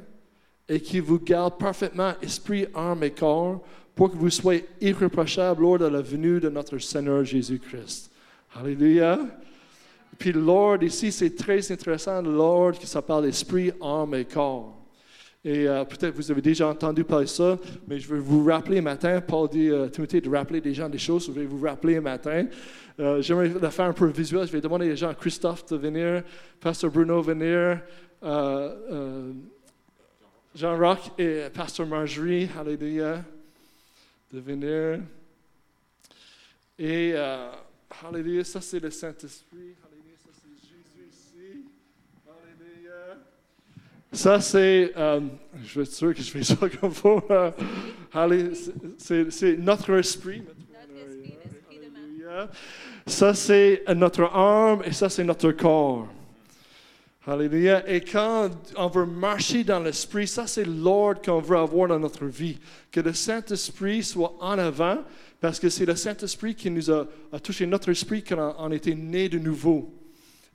[0.69, 3.63] et qui vous garde parfaitement esprit, âme et corps
[4.01, 8.11] pour que vous soyez irréprochables lors de la venue de notre Seigneur Jésus-Christ.
[8.59, 9.19] Alléluia.
[10.19, 14.75] Puis Lord, ici, c'est très intéressant, Lord, que ça parle d'esprit, âme et corps.
[15.45, 18.81] Et euh, peut-être vous avez déjà entendu parler de ça, mais je vais vous rappeler
[18.81, 19.21] matin.
[19.21, 21.27] Paul dit à Timothée de rappeler des gens des choses.
[21.27, 22.47] Je vais vous rappeler matin.
[22.99, 24.47] Euh, J'aimerais le faire un peu visuel.
[24.47, 26.23] Je vais demander à Jean Christophe de venir,
[26.59, 27.83] Pasteur Bruno venir,
[28.23, 29.33] euh, euh,
[30.55, 33.23] Jean-Roch et Pasteur Marjorie, Alléluia,
[34.33, 35.01] de venir.
[36.79, 37.51] Et euh,
[38.07, 39.75] Alléluia, ça c'est le Saint-Esprit.
[39.85, 41.65] Alléluia, ça c'est Jésus ici.
[42.27, 43.19] Alléluia.
[44.13, 45.21] Ça c'est, euh,
[45.63, 47.23] je vais être sûr que je fais ça comme faut.
[47.31, 47.51] euh,
[48.13, 48.55] Alléluia,
[48.99, 50.43] c'est- notre esprit.
[50.43, 50.61] Notre
[51.11, 53.11] esprit, l'esprit de.
[53.11, 56.09] Ça c'est notre âme et ça c'est notre corps.
[57.27, 57.87] Alléluia.
[57.87, 62.25] Et quand on veut marcher dans l'esprit, ça c'est l'ordre qu'on veut avoir dans notre
[62.25, 62.59] vie.
[62.91, 64.99] Que le Saint-Esprit soit en avant,
[65.39, 67.07] parce que c'est le Saint-Esprit qui nous a,
[67.43, 69.93] touché notre esprit quand on, on était né de nouveau.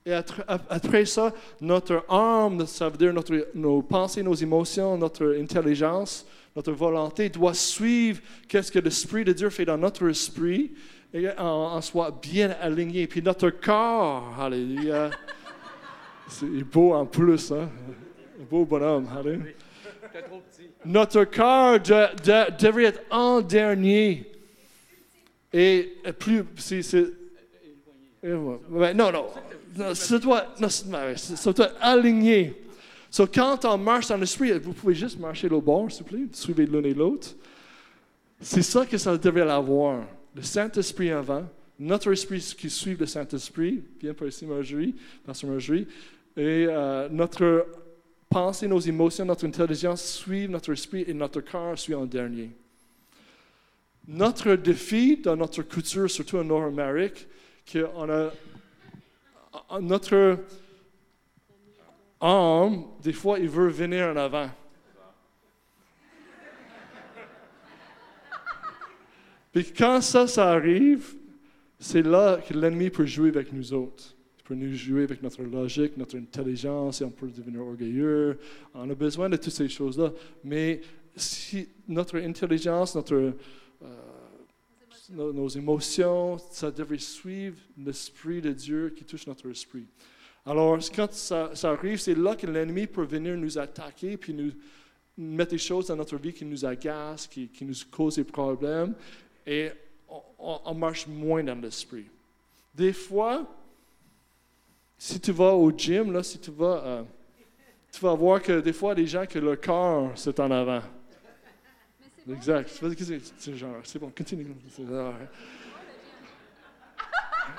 [0.04, 6.26] Et après ça, notre âme, ça veut dire notre, nos pensées, nos émotions, notre intelligence,
[6.54, 10.72] notre volonté doit suivre qu'est-ce que l'Esprit de Dieu fait dans notre esprit
[11.12, 13.06] et on, on soit bien aligné.
[13.06, 15.10] Puis notre corps, alléluia.
[16.28, 17.68] C'est beau en plus, hein?
[18.40, 19.52] Un beau bonhomme, alléluia.
[20.84, 24.30] Notre corps de- de- devrait être en dernier.
[25.52, 26.44] Et plus.
[26.56, 27.12] c'est- c'est-.
[28.22, 29.26] Ouais, non, non.
[29.76, 32.54] non c'est- doit être aligné.
[33.10, 36.26] So, quand on marche dans l'esprit, vous pouvez juste marcher au bord, s'il vous plaît,
[36.32, 37.28] suivez l'un et l'autre.
[38.40, 40.04] C'est ça que ça devrait avoir.
[40.34, 41.44] Le Saint-Esprit avant,
[41.78, 45.86] notre esprit qui suit le Saint-Esprit, bien par ici Marjorie, Pasteur Marjorie,
[46.36, 47.66] et euh, notre
[48.28, 52.50] pensée, nos émotions, notre intelligence suivent notre esprit et notre corps suit en dernier.
[54.06, 57.26] Notre défi dans notre culture, surtout en Nord-Amérique,
[57.72, 58.30] qu'on a
[59.80, 60.38] notre
[62.20, 64.50] âme, des fois, il veut venir en avant.
[69.52, 71.14] Puis quand ça, ça arrive,
[71.78, 74.15] c'est là que l'ennemi peut jouer avec nous autres.
[74.46, 78.38] Peut nous jouer avec notre logique, notre intelligence, et on peut devenir orgueilleux.
[78.74, 80.12] On a besoin de toutes ces choses-là.
[80.44, 80.80] Mais
[81.16, 83.34] si notre intelligence, notre, euh,
[85.10, 89.86] nos, émotions, ça devrait suivre l'Esprit de Dieu qui touche notre esprit.
[90.44, 94.52] Alors, quand ça, arrive, c'est là que l'ennemi peut venir nous attaquer, puis nous
[95.18, 98.94] mettre des choses dans notre vie qui nous agacent, qui, qui nous causent des problèmes,
[99.44, 99.70] et
[100.38, 102.06] on marche moins dans l'esprit.
[102.72, 103.44] Des fois,
[104.98, 107.02] si tu vas au gym, là, si tu vas, euh,
[107.92, 110.82] tu vas voir que des fois, des gens que leur corps, c'est en avant.
[112.28, 112.68] Exact.
[113.38, 113.56] C'est?
[113.56, 114.46] Genre, c'est bon, continue.
[114.70, 114.82] C'est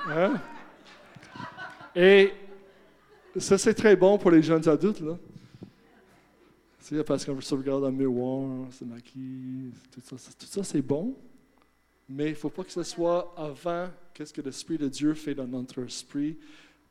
[0.08, 0.40] hein?
[1.94, 2.32] Et
[3.36, 5.16] ça, c'est très bon pour les jeunes adultes, là.
[6.80, 10.64] Sais, parce qu'on se regarde dans le miroir, se maquille, tout ça, c'est- tout ça,
[10.64, 11.14] c'est bon.
[12.08, 15.34] Mais il ne faut pas que ce soit avant qu'est-ce que l'Esprit de Dieu fait
[15.34, 16.38] dans notre esprit.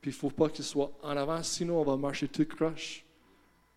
[0.08, 3.04] Il ne faut pas ce soit en avant, sinon on va marcher tout croche.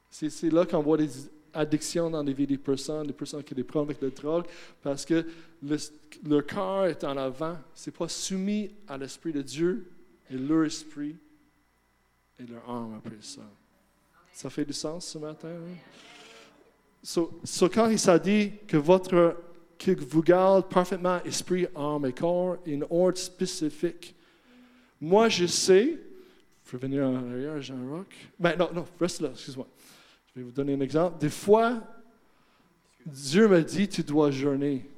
[0.09, 1.11] C'est c'est là qu'on voit des
[1.53, 4.45] addictions dans les vies des personnes, des personnes qui ont des problèmes avec la drogue,
[4.81, 5.27] parce que
[5.61, 5.77] le,
[6.25, 7.59] leur corps est en avant.
[7.75, 9.91] Ce n'est pas soumis à l'Esprit de Dieu
[10.31, 11.17] et leur esprit
[12.39, 13.43] et leur âme après ça.
[14.33, 15.49] Ça fait du sens ce matin?
[15.49, 15.77] hein?
[17.03, 17.41] So,
[17.75, 19.37] quand il s'est dit que votre
[19.81, 24.15] que vous garde parfaitement esprit, âme et corps, une ordre spécifique.
[25.01, 25.99] Moi, je sais,
[26.71, 28.07] je vais venir en arrière, Jean-Roch.
[28.39, 29.67] Ben non, non, reste là, excuse-moi.
[30.29, 31.19] Je vais vous donner un exemple.
[31.19, 31.83] Des fois,
[33.05, 34.89] Dieu me dit, tu dois jeûner.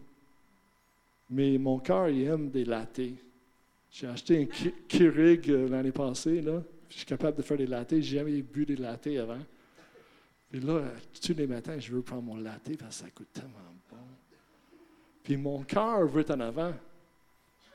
[1.30, 3.14] Mais mon cœur, il aime des latés.
[3.90, 6.62] J'ai acheté un Keurig euh, l'année passée, là.
[6.90, 8.02] Je suis capable de faire des latés.
[8.02, 9.40] J'ai jamais bu des latés avant.
[10.52, 10.82] Et là,
[11.22, 13.56] tous les matins, je veux prendre mon latte parce que ça coûte tellement
[13.90, 13.96] bon.
[15.22, 16.74] Puis mon cœur veut être en avant.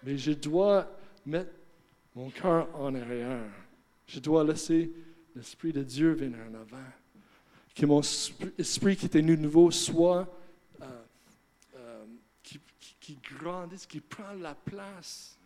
[0.04, 0.88] Mais je dois
[1.26, 1.50] mettre
[2.14, 3.50] mon cœur en arrière.
[4.08, 4.92] Je dois laisser
[5.36, 6.84] l'Esprit de Dieu venir en avant.
[7.76, 10.28] Que mon sp- esprit qui était nouveau soit
[10.82, 10.86] euh,
[11.76, 12.06] euh,
[12.42, 15.38] qui, qui- qui grandisse, qui prend la place.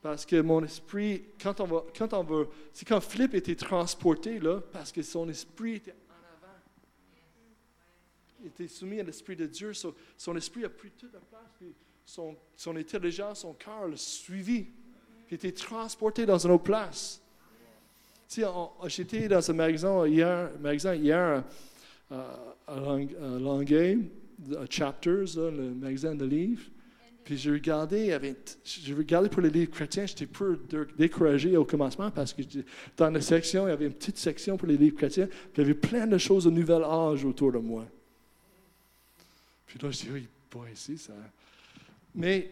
[0.00, 4.40] Parce que mon esprit, quand on va, quand on va, c'est quand Philippe était transporté
[4.40, 6.54] là, parce que son esprit était en avant.
[8.40, 11.70] Il était soumis à l'esprit de Dieu, so- son esprit a pris toute la place,
[12.04, 14.66] son, son intelligence, son cœur l'a suivi,
[15.26, 17.21] puis était transporté dans une autre place.
[18.86, 21.44] J'étais dans un magasin hier, magasin hier
[22.10, 22.76] à, à
[24.70, 26.62] Chapters, le magasin de livres.
[27.24, 28.18] Puis j'ai regardé,
[28.64, 32.42] j'ai regardé pour les livres chrétiens, j'étais peu dé- découragé au commencement parce que
[32.96, 35.60] dans la section, il y avait une petite section pour les livres chrétiens, puis il
[35.60, 37.86] y avait plein de choses de nouvel âge autour de moi.
[39.66, 41.12] Puis là, je dis, oui, pas ici, ça.
[42.14, 42.50] Mais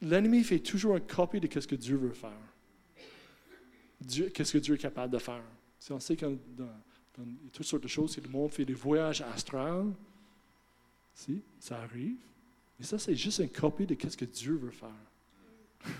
[0.00, 2.30] l'ennemi fait toujours une copie de ce que Dieu veut faire.
[4.32, 5.42] Qu'est-ce que Dieu est capable de faire?
[5.78, 6.64] Si on sait que dans,
[7.18, 9.92] dans toutes sortes de choses, si le monde fait des voyages astrales,
[11.14, 12.16] si, ça arrive.
[12.78, 14.88] Mais ça, c'est juste une copie de ce que Dieu veut faire.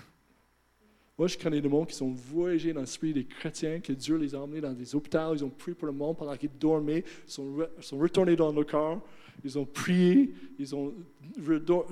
[1.17, 4.33] Moi, je connais des monde qui sont voyagés dans l'esprit des chrétiens, que Dieu les
[4.33, 7.31] a emmenés dans des hôpitaux, ils ont prié pour le monde pendant qu'ils dormaient, ils
[7.31, 9.01] sont, re- sont retournés dans leur corps,
[9.43, 10.93] ils ont prié, ils ont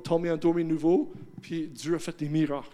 [0.03, 2.69] tombé endormis nouveau, puis Dieu a fait des miracles.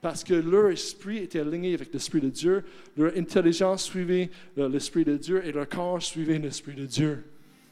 [0.00, 2.64] Parce que leur esprit était aligné avec l'esprit de Dieu,
[2.96, 7.24] leur intelligence suivait l'esprit de Dieu et leur corps suivait l'esprit de Dieu.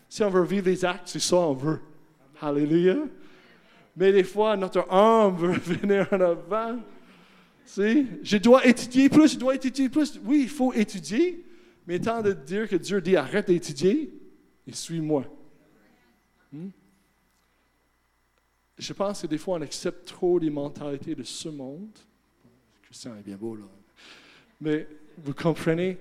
[0.08, 1.80] Si on veut vivre les actes, c'est ça on veut.
[2.40, 2.96] Alléluia.
[3.96, 6.78] Mais des fois, notre âme veut venir en avant.
[7.64, 10.20] Si, je dois étudier plus, je dois étudier plus.
[10.24, 11.44] Oui, il faut étudier,
[11.86, 14.12] mais tant de dire que Dieu dit arrête d'étudier
[14.66, 15.24] et suis-moi.
[16.52, 16.68] Hmm?
[18.78, 21.98] Je pense que des fois, on accepte trop les mentalités de ce monde.
[22.88, 23.64] Christian est bien beau, là.
[24.62, 25.98] Mais vous comprenez,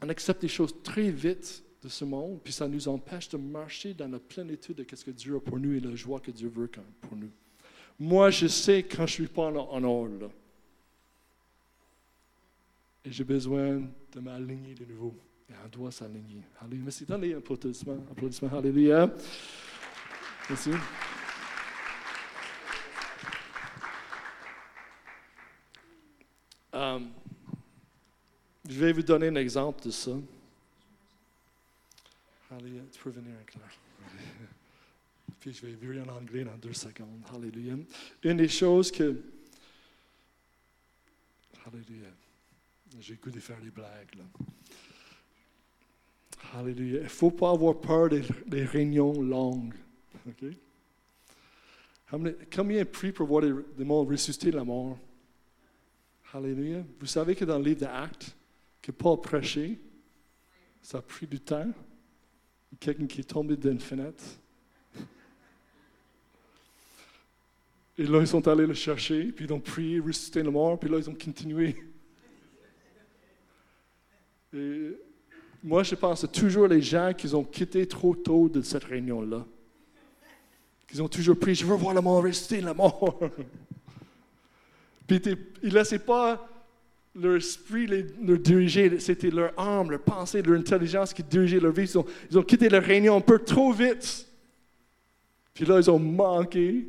[0.00, 3.94] on accepte des choses très vite de ce monde, puis ça nous empêche de marcher
[3.94, 6.48] dans la plénitude de ce que Dieu a pour nous et la joie que Dieu
[6.48, 7.30] veut pour nous.
[7.98, 10.30] Moi, je sais quand je suis pas en, ordre.
[13.04, 15.14] Et j'ai besoin de m'aligner de nouveau.
[15.50, 16.42] Et on doit s'aligner.
[16.60, 16.84] Alléluia.
[16.84, 17.04] Merci.
[17.04, 17.98] Donnez un applaudissement.
[18.10, 18.56] applaudissement.
[18.56, 19.12] Alléluia.
[20.48, 20.70] Merci.
[26.74, 27.00] Euh,
[28.68, 30.12] je vais vous donner un exemple de ça.
[32.48, 33.78] Tu peux venir, Claire.
[35.40, 37.22] Puis je vais virer en anglais dans deux secondes.
[37.34, 37.74] Alléluia.
[38.22, 39.20] Une des choses que.
[41.66, 42.08] Alléluia.
[43.00, 44.14] J'ai goût faire des blagues.
[44.16, 44.24] Là.
[46.54, 47.00] Alléluia.
[47.00, 49.74] Il ne faut pas avoir peur des, réunions longues.
[50.26, 50.44] OK?
[52.54, 54.98] Combien- prient pour voir des, des morts ressusciter de la mort?
[56.34, 56.82] Alléluia.
[56.98, 58.34] Vous savez que dans le livre d'Actes,
[58.80, 59.78] que Paul prêchait,
[60.80, 61.70] ça a pris du temps.
[62.80, 64.24] Quelqu'un qui est tombé d'une fenêtre.
[67.98, 70.88] Et là, ils sont allés le chercher, puis ils ont prié, ressuscité le mort, puis
[70.88, 71.76] là, ils ont continué.
[74.54, 74.96] Et
[75.62, 79.44] moi, je pense toujours les gens qui ont quitté trop tôt de cette réunion-là.
[80.94, 83.20] Ils ont toujours prié, je veux voir le mort ressusciter, le mort.
[85.06, 85.20] Puis
[85.62, 86.48] ne laissaient pas
[87.14, 91.90] leur esprit leur diriger, c'était leur âme, leur pensée, leur intelligence qui dirigeait leur vie.
[92.30, 94.26] Ils ont, quitté leur réunion un peu trop vite.
[95.52, 96.86] Puis là, ils ont manqué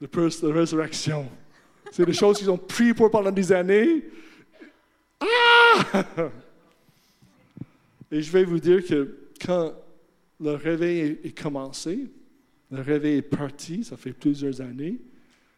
[0.00, 1.28] de pers- de résurrection.
[1.90, 4.04] C'est des choses qu'ils ont prié pour pendant des années.
[5.20, 6.04] Ah!
[8.12, 9.72] Et je vais vous dire que quand
[10.40, 12.06] le réveil est commencé,
[12.70, 15.00] le réveil est parti, ça fait plusieurs années,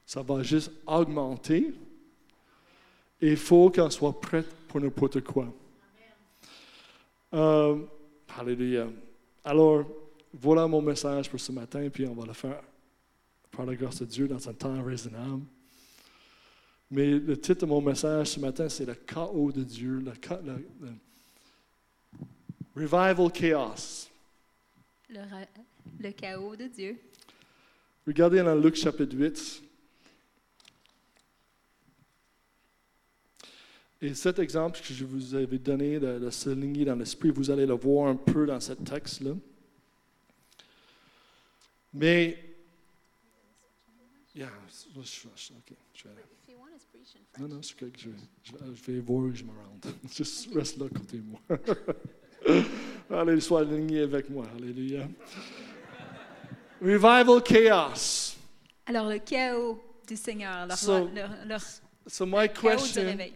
[0.07, 1.72] ça va juste augmenter.
[3.20, 5.53] Et il faut qu'on soit prêt pour n'importe quoi.
[7.34, 7.78] Euh,
[8.38, 8.88] alléluia.
[9.44, 9.84] Alors,
[10.34, 12.61] voilà mon message pour ce matin, puis on va le faire
[13.50, 15.42] par la grâce de Dieu dans un temps raisonnable.
[16.90, 20.40] Mais le titre de mon message ce matin, c'est le chaos de Dieu, le, cha-
[20.44, 20.92] le- le
[22.74, 24.09] revival chaos.
[25.09, 25.20] Le,
[26.00, 26.98] le chaos de Dieu.
[28.07, 29.62] Regardez dans Luc chapitre 8.
[34.05, 37.50] Et cet exemple que je vous avais donné de, de se ligner dans l'esprit, vous
[37.53, 39.30] allez le voir un peu dans ce texte-là.
[41.94, 42.36] Mais,
[44.34, 44.48] yeah,
[44.96, 45.53] je, je- je-
[45.94, 46.22] je vais aller.
[47.38, 48.09] Non, non, correct, je,
[48.44, 49.78] je, je vais voir où je me rends.
[50.14, 51.40] Juste reste là, côté de moi.
[53.20, 54.46] Allez, sois aligné avec moi.
[54.57, 55.09] Alléluia.
[56.80, 58.34] Revival chaos.
[58.86, 61.61] Alors, le chaos du Seigneur, leur, So- leur- leur
[62.07, 63.34] So my chaos question réveil.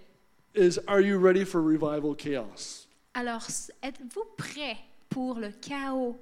[0.56, 2.86] Is, are you ready for revival chaos?
[3.14, 3.46] Alors,
[3.82, 4.76] êtes-vous prêts
[5.08, 6.16] pour le chaos?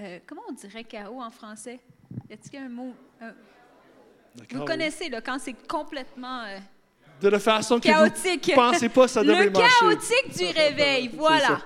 [0.00, 1.80] Euh, comment on dirait chaos en français?
[2.30, 2.92] Y a-t-il un mot?
[3.22, 3.30] euh,
[4.52, 6.58] vous connaissez, là, quand c'est complètement euh,
[7.22, 8.46] De la façon que chaotique.
[8.48, 9.74] vous pensez pas ça devrait le marcher.
[9.80, 11.60] chaotique du réveil, voilà.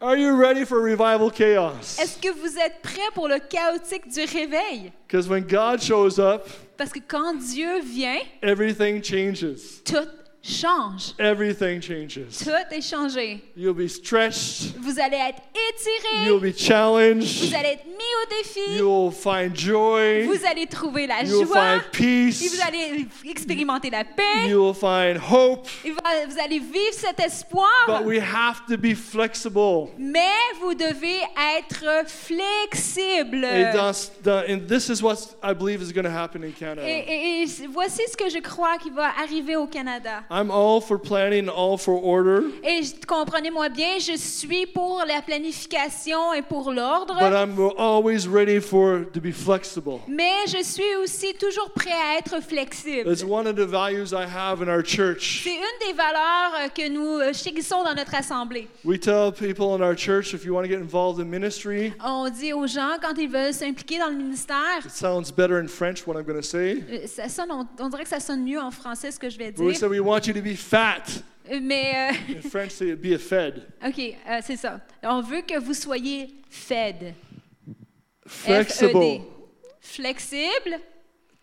[0.00, 1.96] Are you ready for revival chaos?
[2.00, 4.92] Est-ce que vous êtes prêts pour le chaotique du réveil?
[5.06, 6.44] Because when God shows up,
[6.76, 9.54] Parce que quand Dieu vient, everything changes.
[9.84, 10.08] tout
[10.42, 11.14] change.
[11.18, 12.18] Everything changes.
[12.42, 13.40] Tout est changé.
[13.56, 14.74] You'll be stretched.
[14.80, 16.26] Vous allez être étirés.
[16.26, 17.48] You'll be challenged.
[17.48, 18.76] Vous allez être mis au défi.
[18.76, 20.24] You'll find joy.
[20.26, 21.78] Vous allez trouver la You'll joie.
[21.80, 22.42] find peace.
[22.54, 24.48] vous allez expérimenter la paix.
[24.48, 25.68] You'll find hope.
[25.84, 27.68] Et vous allez vivre cet espoir.
[27.86, 29.88] But we have to be flexible.
[29.96, 30.18] Mais
[30.60, 31.20] vous devez
[31.56, 33.44] être flexible.
[33.44, 36.82] Et dans, dans- and this is what I believe is going to happen in Canada.
[36.86, 40.22] Et, et- et voici ce que je crois qui va arriver au Canada.
[40.34, 46.32] I'm all for planning, all for order, Et comprenez-moi bien, je suis pour la planification
[46.32, 47.14] et pour l'ordre.
[47.20, 50.00] but I'm always ready for to be flexible.
[50.08, 53.10] Mais je suis aussi toujours prêt à être flexible.
[53.12, 55.42] It's one of the values I have in our church.
[55.44, 58.68] C'est une des valeurs euh, que nous euh, chérissons dans notre assemblée.
[58.84, 62.30] We tell people in our church if you want to get involved in ministry, On
[62.30, 66.06] dit aux gens quand ils veulent s'impliquer dans le ministère, it sounds better in French
[66.06, 66.82] what I'm going to say.
[66.90, 69.36] euh, ça sonne, on, on dirait que ça sonne mieux en français ce que je
[69.36, 69.76] vais we dire.
[69.76, 71.22] say we want you to be fat.
[71.50, 73.66] Euh, Mais euh, In French, say be a fed.
[73.86, 74.80] OK, euh, c'est ça.
[75.02, 77.14] On veut que vous soyez fed.
[78.26, 79.20] Flexible, F-E-D.
[79.80, 80.80] Flexible,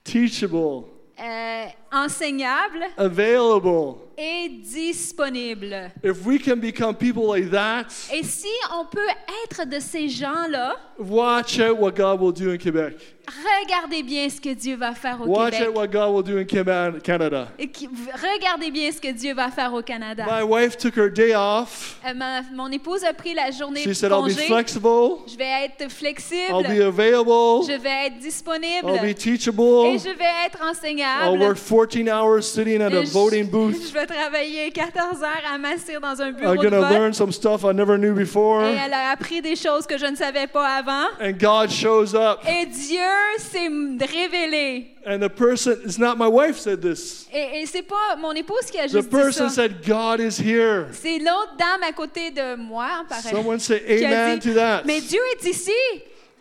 [0.03, 0.86] teachable,
[1.19, 3.95] euh, enseignable available.
[4.17, 5.91] et disponible.
[6.03, 8.99] If we can become people like that, Et si on peut
[9.45, 13.15] être de ces gens-là, watch out what God will do in Quebec.
[13.63, 15.69] regardez bien ce que Dieu va faire au Watch Québec.
[15.69, 17.47] out what God will do in Cana- Canada.
[17.59, 20.25] Et qui- regardez bien ce que Dieu va faire au Canada.
[20.29, 21.97] My wife took her day off.
[22.05, 24.47] Euh, ma- mon épouse a pris la journée She de said, I'll be congé.
[24.47, 26.55] flexible, Je vais être flexible.
[26.55, 28.89] I'll be available, Je vais être disponible.
[28.89, 31.39] I'll be teachable, Et je vais être I'll enseignable.
[31.39, 33.88] work 14 hours sitting at a je- voting booth.
[33.88, 36.91] Je vais travailler 14 heures à m'asseoir dans un I'm bureau de going to vote.
[36.91, 38.63] learn some stuff I never knew before.
[38.63, 41.07] Et elle a appris des choses que je ne savais pas avant.
[41.21, 42.39] And God shows up.
[42.47, 42.99] Et Dieu
[43.38, 43.69] s'est
[44.05, 44.88] révélé.
[45.07, 47.27] And the person, it's not my wife said this.
[47.34, 49.55] Et, et c'est pas mon épouse qui a The juste dit person ça.
[49.63, 50.88] said, God is here.
[50.91, 53.32] C'est l'autre dame à côté de moi, pareil.
[53.32, 54.84] Someone say amen dit, to that.
[54.86, 55.71] Mais Dieu est ici.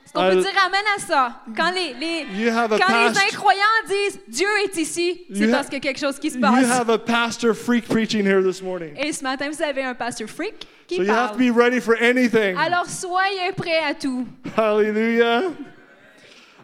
[0.08, 1.40] Est-ce qu'on I- peut dire amen à ça?
[1.54, 3.22] Quand les, les, You have a quand les pastor.
[3.30, 6.40] incroyants disent Dieu est ici, c'est parce qu'il y a quelque chose qui se You
[6.40, 6.70] passe.
[6.70, 8.94] have a pastor freak preaching here this morning.
[8.96, 11.38] Et ce matin, vous avez un pasteur freak qui So you have parle.
[11.46, 12.56] to be ready for anything.
[12.56, 14.26] Alors soyez prêts à tout.
[14.56, 15.42] Hallelujah.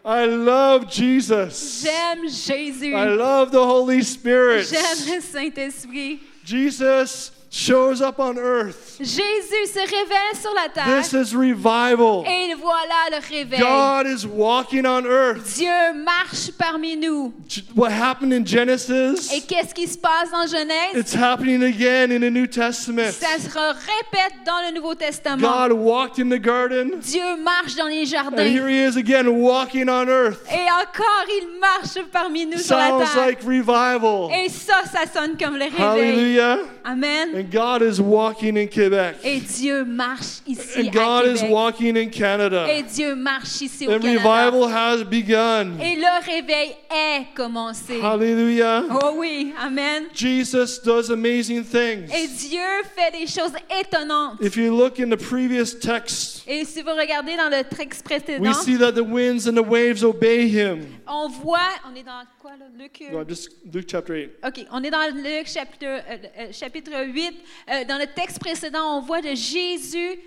[0.07, 1.83] I love Jesus.
[1.83, 2.93] J'aime Jésus.
[2.95, 4.65] I love the Holy Spirit.
[4.71, 6.21] J'aime le Saint-Esprit.
[6.45, 8.97] Jesus shows up on earth.
[8.99, 11.01] Jésus se révèle sur la terre.
[11.03, 12.25] This is revival.
[12.27, 13.61] Et voilà le réveil.
[13.61, 15.55] God is walking on earth.
[15.57, 15.71] Dieu
[16.05, 17.33] marche parmi nous.
[17.77, 20.95] What happened in Genesis, Et qu'est-ce qui se passe en Genèse?
[20.95, 23.13] it's happening again in the New Testament.
[23.13, 25.41] Ça se répète dans le Nouveau Testament.
[25.41, 28.43] God walked in the garden, Dieu marche dans les and jardins.
[28.43, 30.41] here he is again walking on earth.
[30.51, 33.27] Et encore, il marche parmi nous sur la Sounds terre.
[33.27, 34.31] like revival.
[34.33, 35.85] Et ça, ça sonne comme le réveil.
[35.85, 36.59] Hallelujah.
[36.85, 37.29] Amen.
[37.35, 39.17] And God is walking in Quebec.
[39.25, 42.67] Et Dieu marche ici And à God is walking in Canada.
[42.69, 44.19] Et Dieu marche ici au And Canada.
[44.51, 45.79] revival has begun.
[45.81, 48.01] Et le réveil est commencé.
[48.03, 48.85] Hallelujah.
[49.03, 50.05] Oh oui, Amen.
[50.15, 52.11] Jesus does amazing things.
[52.15, 52.61] Et Dieu
[52.97, 54.41] fait des choses étonnantes.
[54.41, 58.43] If you look in the previous text, Et si vous regardez dans le texte précédent,
[58.43, 60.87] we see that the winds and the waves obey him.
[61.07, 61.59] on voit,
[61.91, 63.01] on est dans quoi là, Luc?
[63.01, 64.31] euh, just Luke chapter 8.
[64.47, 66.01] OK, on est dans Luc chapitre, euh,
[66.41, 67.33] euh, chapitre 8.
[67.71, 70.19] Euh, dans le texte précédent, on voit de Jésus.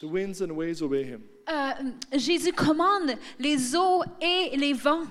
[0.00, 1.20] The winds and the waves obey him.
[1.50, 5.02] euh, Jésus commande les eaux et les vents.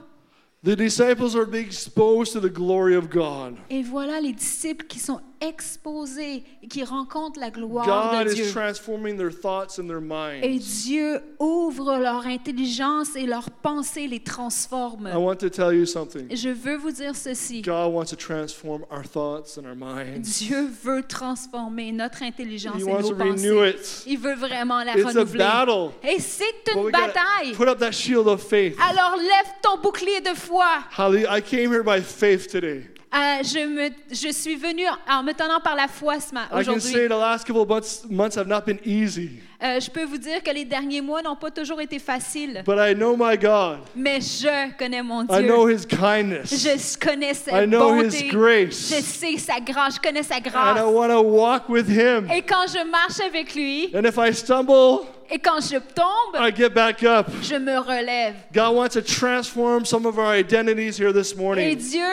[0.64, 3.56] The disciples are being exposed to the glory of God.
[3.70, 8.36] Et voilà les disciples qui sont exposés et qui rencontrent la gloire God de is
[8.36, 8.52] Dieu.
[8.52, 10.02] transforming their thoughts and their
[10.44, 10.60] Et.
[10.60, 15.08] Dieu ouvre leur intelligence et leurs pensées les transforme.
[15.08, 16.28] I want to tell you something.
[16.36, 17.62] Je veux vous dire ceci.
[17.62, 20.40] God wants to transform our thoughts and our minds.
[20.40, 23.70] Dieu veut transformer notre intelligence He et wants nos to renew pensées.
[23.70, 24.04] it.
[24.08, 25.38] Il veut vraiment la It's a renouveler.
[25.38, 25.92] battle.
[26.04, 27.54] Et c'est une bataille.
[27.56, 28.76] put up that shield of faith.
[28.80, 30.66] Alors lève ton bouclier de foi.
[30.98, 31.38] Hallelujah.
[31.38, 32.86] I came here by faith today.
[33.14, 36.16] Euh, je, me, je suis venue en me tenant par la foi
[36.52, 36.94] aujourd'hui.
[39.64, 42.62] Euh, je peux vous dire que les derniers mois n'ont pas toujours été faciles.
[42.66, 43.80] but I know my God.
[43.96, 45.48] Mais je connais mon I Dieu.
[45.48, 46.52] know His kindness.
[46.52, 48.26] Je connais sa I know bonté.
[48.26, 48.90] His grace.
[48.94, 49.96] Je sais sa grâce.
[49.96, 50.82] Je connais sa And I grâce.
[50.84, 52.30] want to walk with Him.
[52.30, 56.52] Et quand je marche avec lui, And if I stumble, et quand je tombe, I
[56.56, 57.28] get back up.
[57.44, 58.36] je me relève.
[58.54, 61.76] God wants to transform some of our identities here this Et morning.
[61.78, 62.04] Dieu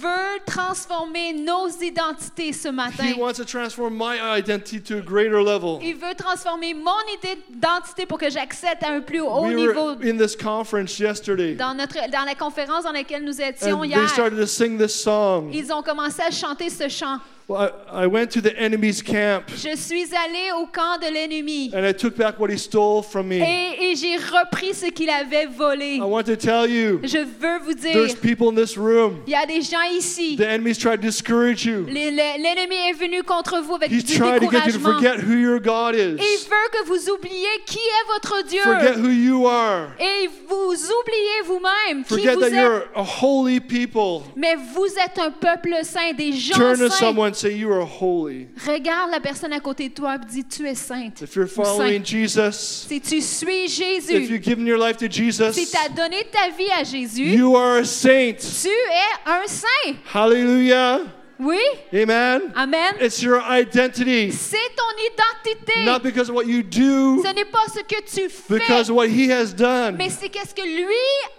[0.00, 3.04] veut transformer nos identités ce matin.
[3.04, 5.78] He wants to transform my identity to a greater level.
[5.82, 9.94] Il veut transformer mon identité pour que j'accède à un plus haut We niveau.
[9.94, 13.82] were in this conference yesterday, Dans, notre, dans la conférence dans laquelle nous étions and
[13.82, 15.50] they hier, started to sing this song.
[15.52, 17.18] ils ont commencé à chanter ce chant.
[17.48, 21.82] Well, I, went to the enemy's camp, Je suis allé au camp de l'ennemi and
[21.82, 23.36] I took back what he stole from me.
[23.40, 25.94] et, et j'ai repris ce qu'il avait volé.
[25.96, 29.22] I want to tell you, Je veux vous dire, there's people in this room.
[29.26, 30.36] il y a des gens ici.
[30.36, 31.86] The enemy's tried to discourage you.
[31.88, 35.32] L'ennemi est venu contre vous avec He's du trying to get you to forget who
[35.32, 36.44] your God Et il is.
[36.50, 38.60] veut que vous oubliez qui est votre Dieu.
[38.62, 39.88] Forget who you are.
[39.98, 42.52] Et vous oubliez vous-même qui Forget vous that êtes.
[42.52, 44.22] you're a holy people.
[44.36, 46.98] Mais vous êtes un peuple saint, des gens Turn to saints.
[46.98, 48.48] someone say, You are holy.
[48.66, 51.22] Regarde la personne à côté de toi et dis tu es sainte.
[51.22, 55.24] If you're following Jesus, Si tu suis if Jésus, you've given your life to si
[55.24, 58.36] Jesus, tu as donné ta vie à Jésus, you are a saint.
[58.38, 59.96] tu es un saint.
[60.12, 61.00] Hallelujah.
[61.40, 61.60] Oui?
[61.94, 62.52] Amen.
[62.56, 62.94] Amen.
[63.00, 65.84] It's your identity, C'est ton identité.
[65.84, 68.96] not because of what you do, Ce n'est pas ce que tu because fais, of
[68.96, 69.96] what He has done.
[69.96, 70.84] mais c'est qu'est-ce que lui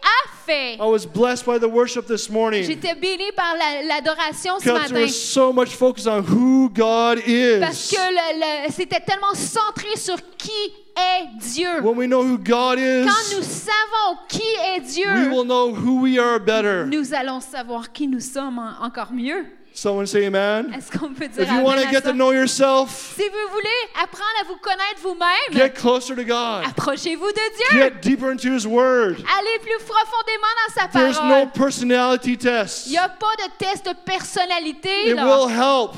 [0.02, 0.76] a fait.
[0.76, 4.88] I was blessed by the worship this morning J'étais bénie par la- l'adoration ce because
[4.88, 5.02] there matin.
[5.02, 7.20] was so much focus on who God
[7.60, 7.96] Parce is.
[7.96, 11.82] que le- le- c'était tellement centré sur qui est Dieu.
[11.82, 15.74] When we know who God is, Quand nous savons qui est we Dieu, will know
[15.74, 16.86] who we are better.
[16.86, 19.46] nous allons savoir qui nous sommes en- encore mieux.
[19.80, 20.74] Someone say amen.
[20.78, 23.70] Est-ce qu'on peut dire If you want to get to know yourself, Si vous voulez
[24.04, 26.66] apprendre à vous connaître vous-même, get closer to God.
[26.70, 27.80] approchez-vous de Dieu.
[27.80, 29.16] Get deeper into His Word.
[29.38, 31.52] Allez plus profondément dans sa There's no parole.
[31.52, 32.88] personality test.
[32.88, 35.12] Il n'y a pas de test de personnalité.
[35.12, 35.26] It là.
[35.26, 35.96] will help.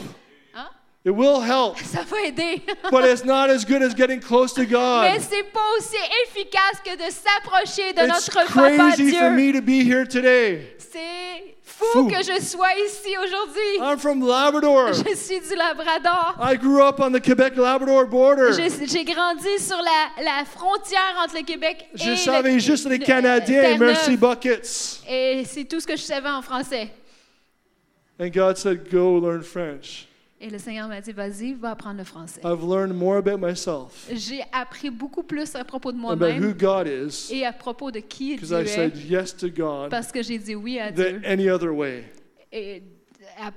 [1.03, 1.79] It will help.
[1.83, 2.61] Ça va aider.
[2.91, 5.21] But it's not as good as getting close to Mais God.
[5.21, 5.97] c'est pas aussi
[6.27, 9.31] efficace que de s'approcher de It's notre Papa crazy for Dieu.
[9.31, 10.75] me to be here today.
[10.77, 12.07] C'est fou, Fou.
[12.07, 13.79] que je sois ici aujourd'hui.
[13.79, 14.93] I'm from Labrador.
[14.93, 16.35] Je suis du Labrador.
[16.39, 18.51] I grew up on the Quebec-Labrador border.
[18.53, 22.85] Je- J'ai grandi sur la, la frontière entre le Québec et Je le- savais juste
[22.87, 23.79] les le- Canadiens, Terre-Neuve.
[23.79, 25.01] merci buckets.
[25.09, 26.89] Et c'est tout ce que je savais en français.
[28.19, 30.05] And God said, go learn French.
[30.43, 32.41] Et le Seigneur m'a dit, vas-y, va apprendre le français.
[32.43, 36.53] I've learned more about myself, J'ai appris beaucoup plus à propos de about who moi-même
[36.53, 39.91] God is, et à propos de qui because Dieu I said est, yes to God
[39.91, 41.21] parce que j'ai dit oui à than Dieu.
[41.25, 42.11] any other way.
[42.51, 42.81] Et
[43.39, 43.51] à-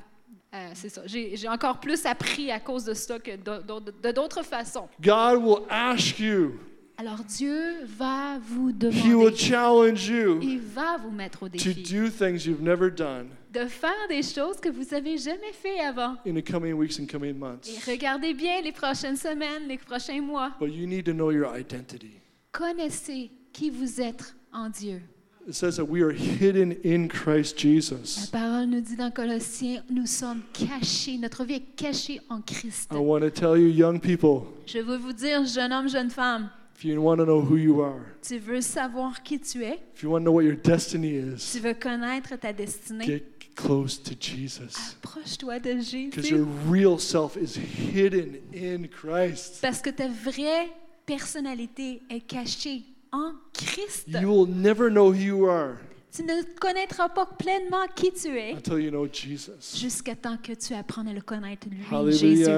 [0.56, 1.00] euh, c'est ça.
[1.06, 4.86] J'ai j'ai encore plus appris à cause de ça que d'au- d'au- de d'autres façons.
[5.00, 6.52] God will ask you
[6.96, 11.52] Alors Dieu va vous He will demander, challenge you il va vous mettre au to
[11.58, 15.80] défi do things you've never done de faire des choses que vous avez jamais fait
[15.80, 16.16] avant.
[16.26, 17.68] in the coming weeks and coming Et months.
[17.86, 20.52] regardez bien les prochaines semaines, les prochains mois.
[20.60, 22.20] But you need to know your identity.
[22.52, 25.00] Connaissez qui vous êtes en Dieu.
[25.46, 28.28] It says that we are hidden in Christ La Jesus.
[28.32, 32.88] parole nous dit dans Colossiens, nous sommes cachés, notre vie est cachée en Christ.
[32.92, 36.48] I want to tell you, young people, Je veux vous dire, jeune homme, jeune femme,
[36.76, 40.02] if you want to know who you are, tu veux savoir qui tu es, if
[40.02, 43.22] you want to know what your destiny is, tu veux connaître ta destinée, get
[43.54, 44.96] close to Jesus.
[45.02, 45.90] approche-toi de Because
[46.24, 46.30] Jésus.
[46.34, 49.60] your real self is hidden in Christ.
[49.62, 50.68] Parce que ta vraie
[51.06, 54.08] personnalité est cachée en Christ.
[54.08, 55.76] You will never know who you are
[56.16, 59.76] Tu ne connaîtras pas pleinement qui tu es until you know Jesus.
[59.76, 62.16] jusqu'à temps que tu apprennes à le connaître, lui, Hallelujah.
[62.18, 62.50] Jésus.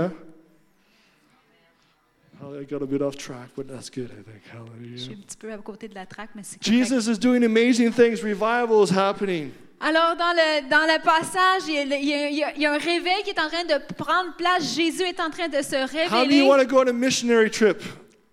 [2.41, 2.63] Hallelujah.
[2.63, 4.43] I got a bit off track, but that's good, I think.
[4.45, 5.13] Je suis Hallelujah.
[5.19, 6.63] un petit peu à côté de la traque, mais c'est.
[6.63, 8.23] Jesus is doing amazing things.
[8.23, 9.51] Revival is happening.
[9.81, 12.73] Alors, dans le, dans le passage, il y, a, il y a- il y a-
[12.73, 14.75] un réveil qui est en train de prendre place.
[14.75, 16.43] Jésus est en train de se How do you révéler.
[16.43, 17.83] want to go on a missionary trip?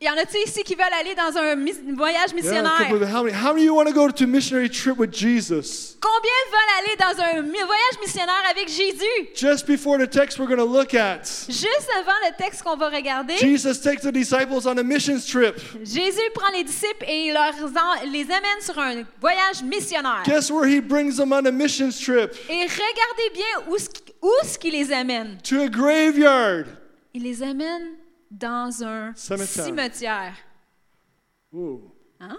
[0.04, 1.56] Y en a-tu ici qui veulent aller dans un
[1.96, 2.74] voyage missionnaire?
[2.78, 4.98] a couple of- how, many, how many you want to go to a missionary trip
[4.98, 5.96] with Jesus?
[6.02, 9.30] Combien veulent aller dans un voyage missionnaire avec Jésus?
[9.34, 12.90] Just before the text we're going to look at, Juste avant le texte qu'on va
[12.90, 15.56] regarder, Jesus takes the disciples on a missions trip.
[15.86, 20.24] Jésus prend les disciples et il leur en- les amène sur un voyage missionnaire.
[20.26, 22.34] Guess where he brings them on a missions trip?
[22.50, 23.88] Et regardez bien où ce
[24.22, 25.38] où ce qu'il les amène.
[25.44, 26.66] To a graveyard.
[27.14, 27.96] Il les amène
[28.40, 29.66] dans un Cimetière.
[29.66, 30.34] cimetière.
[31.54, 31.82] Ooh,
[32.20, 32.38] Hein?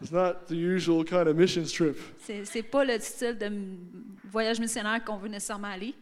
[0.00, 1.96] it's not the usual kind of missions trip.
[2.18, 3.50] C'est, c'est pas le style de
[4.30, 5.94] voyage missionnaire qu'on veut nécessairement aller.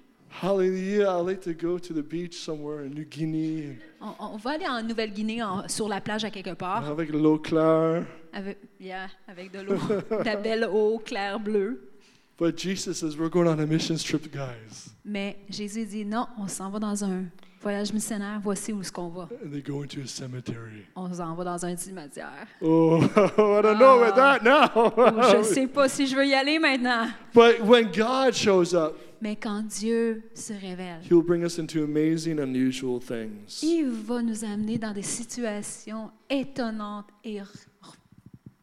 [0.42, 1.18] Hallelujah.
[1.20, 4.66] I'd like to go to the beach somewhere in New Guinea On, on va aller
[4.66, 8.04] en Nouvelle-Guinée, sur la plage à quelque part, avec l'eau claire.
[8.32, 11.88] avec, yeah, avec de l'eau, de la belle eau claire bleue.
[12.36, 14.90] But Jesus says, We're going on a missions trip, guys.
[15.04, 17.24] Mais Jésus dit non, on s'en va dans un
[17.64, 19.28] voyage missionnaire, voici où est-ce qu'on va.
[19.42, 20.86] And they go into a cemetery.
[20.94, 22.46] On s'en va dans un cimetière.
[22.60, 24.92] Oh, I don't know about that now.
[25.32, 27.08] Je sais pas si je veux y aller maintenant.
[27.32, 32.38] but when God shows up, Mais quand Dieu se révèle, He'll bring us into amazing,
[32.38, 33.62] unusual things.
[33.62, 37.40] il va nous amener dans des situations étonnantes et,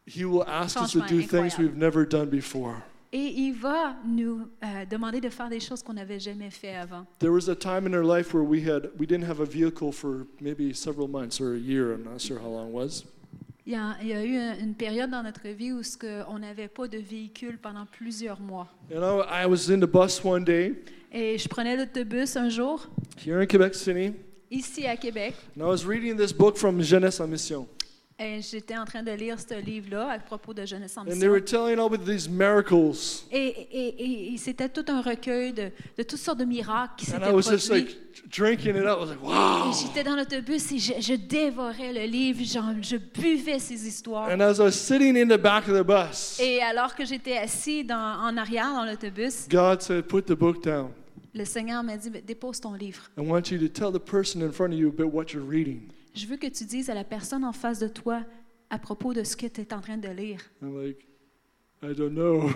[0.06, 2.82] He will ask us to do things we've never done before.
[3.12, 7.04] Et il va nous euh, demander de faire des choses qu'on n'avait jamais fait avant.
[7.18, 9.92] There was a time in our life where we had we didn't have a vehicle
[9.92, 11.92] for maybe several months or a year.
[11.92, 13.04] I'm not sure how long it was.
[13.64, 15.96] Il y a, il y a eu un- une période dans notre vie où ce
[15.96, 18.66] que on n'avait pas de véhicule pendant plusieurs mois.
[18.92, 20.74] And I, I was in the bus one day
[21.12, 22.88] Et je prenais l'autobus un jour,
[23.24, 24.14] here in Quebec City,
[24.50, 27.68] ici à Québec, and I was reading this book from Jeunesse en Mission.
[28.18, 31.14] Et j'étais en train de lire ce livre-là à propos de Jeunesse en And they
[31.14, 31.30] mission.
[31.30, 33.24] were telling all with these miracles.
[33.32, 37.14] Et, et- et- c'était tout un recueil de, de toutes sortes de miracles qui And
[37.14, 37.84] s'étaient I was just produits.
[37.86, 38.98] like drinking it up.
[38.98, 39.72] I was like, wow.
[39.72, 44.28] J'étais dans l'autobus et je, je dévorais le livre, genre, je buvais ces histoires.
[44.28, 47.38] And as I was sitting in the back of the bus, Et alors que j'étais
[47.38, 50.90] assis dans- en arrière dans l'autobus, God said, Put the book down.
[51.34, 53.02] le Seigneur m'a dit dépose ton livre.
[53.18, 55.88] I want you to tell the person in front of you about what you're reading.
[56.14, 58.22] Je veux que tu dises à la personne en face de toi
[58.70, 60.40] à propos de ce que tu es en train de lire.
[60.62, 61.06] I'm like,
[61.82, 62.48] I don't know.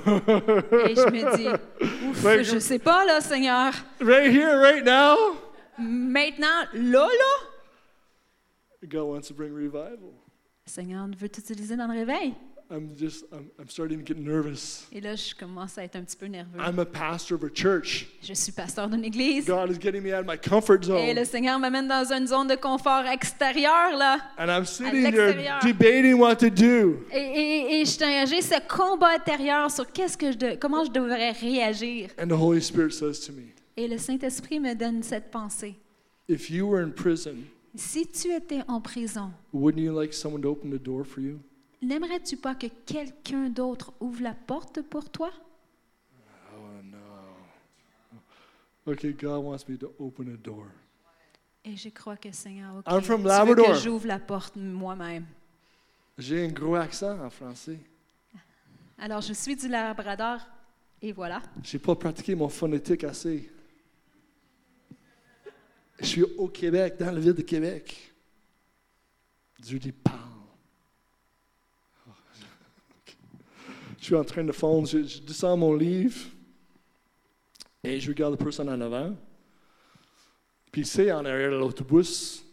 [0.86, 1.48] Et je me dis,
[2.08, 3.72] ouf, je sais pas là, Seigneur.
[4.00, 5.16] right here, right now,
[5.78, 10.12] Maintenant, là, là, God wants to bring revival.
[10.64, 12.34] Seigneur veut t'utiliser dans le réveil?
[12.70, 14.86] I'm just, I'm, I'm starting to get nervous.
[14.92, 16.58] Et là, je commence à être un petit peu nerveux.
[16.58, 18.06] I'm a pastor of a church.
[18.22, 19.46] Je suis pasteur d'une église.
[19.46, 21.24] God is getting me out of my comfort Et le zone.
[21.24, 24.18] Seigneur m'amène dans une zone de confort extérieure, là.
[24.38, 27.04] And I'm sitting there debating what to do.
[27.12, 30.84] Et, et, et je t'ai- j'ai ce combat intérieur sur qu'est-ce que je de- comment
[30.84, 32.10] je devrais réagir.
[32.18, 35.76] And the Holy Spirit says to me, Et le Saint-Esprit me donne cette pensée.
[36.28, 37.36] If you were in prison,
[37.76, 41.38] Si tu étais en prison, wouldn't you like someone to open the door for you?
[41.82, 45.30] N'aimerais-tu pas que quelqu'un d'autre ouvre la porte pour toi?
[46.54, 48.92] Oh no.
[48.92, 50.66] Okay, God wants me to open a door.
[51.64, 53.66] Et je crois que Seigneur, ok, I'm from tu veux Labrador.
[53.66, 55.26] que j'ouvre la porte moi-même.
[56.16, 57.78] J'ai un gros accent en français.
[58.98, 60.40] Alors, je suis du Labrador
[61.02, 61.42] et voilà.
[61.62, 63.50] J'ai pas pratiqué mon phonétique assez.
[65.98, 68.14] Je suis au Québec, dans la ville de Québec.
[69.58, 70.25] Dieu dit parle.
[74.06, 76.16] Suis en train de fondre, je, descends mon livre
[77.82, 79.16] et je regarde la personne en avant.
[80.70, 82.44] Puis c'est en arrière de l'autobus,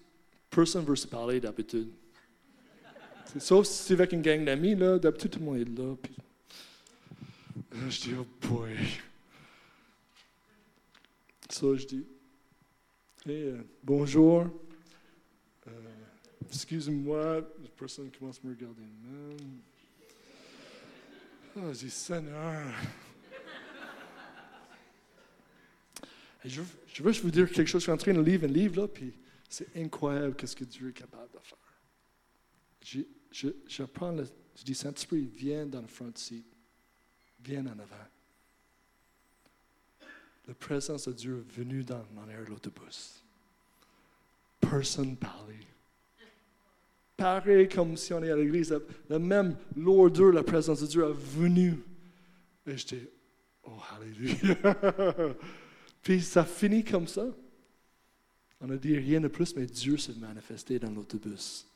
[0.50, 1.90] personne ne veut se parler d'habitude.
[3.38, 5.96] Sauf si c'est avec une gang d'amis, là, d'habitude tout le monde est là.
[6.02, 6.16] Puis...
[7.72, 8.76] Là, je dis, oh boy.
[11.50, 12.06] Ça, je dis,
[13.28, 14.48] hey, euh, bonjour.
[15.68, 15.72] Euh,
[16.48, 18.82] Excuse-moi, la personne commence à me regarder.
[21.56, 22.74] Je dis, Seigneur.
[26.44, 26.62] Je,
[27.02, 27.82] veux vous dire quelque chose.
[27.82, 29.14] Je suis en train de lire un livre, là, puis
[29.48, 31.58] c'est incroyable qu'est-ce que Dieu est capable de faire.
[33.32, 36.46] Je, dis, Saint-Esprit, viens dans le front seat.
[37.44, 37.96] Viens en avant.
[40.48, 43.24] La présence de Dieu est venue dans, dans l'air de l'autobus.
[44.60, 45.73] Personne parlait.
[47.16, 48.76] Pareil comme si on est à l'église,
[49.10, 51.80] la, même lourdeur, la présence de Dieu est venue.
[52.66, 53.10] Et j'étais,
[53.64, 54.56] oh, alléluia.
[56.02, 57.26] Puis ça finit comme ça.
[58.60, 61.68] On a dit rien de plus, mais Dieu s'est manifesté dans l'autobus.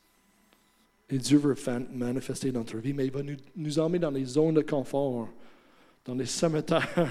[1.10, 1.54] Et Dieu veut
[1.92, 5.28] manifester dans notre vie, mais il va nous, nous emmener dans les zones de confort,
[6.04, 7.10] dans les cimetières.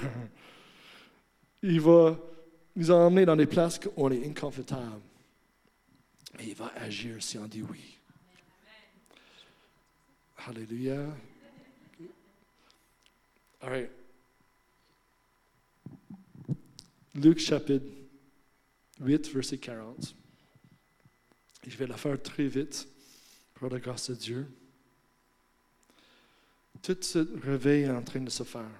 [1.62, 2.16] Il va
[2.76, 5.00] nous emmener dans des places où on est inconfortable.
[6.36, 7.97] Mais il va agir si on dit oui.
[10.48, 11.06] Alléluia.
[13.60, 13.90] All right.
[17.14, 17.84] Luc chapitre
[19.00, 20.14] 8, verset 40.
[21.66, 22.88] Et je vais la faire très vite,
[23.52, 24.46] pour la grâce de Dieu.
[26.80, 28.70] Tout ce réveil est en train de se faire.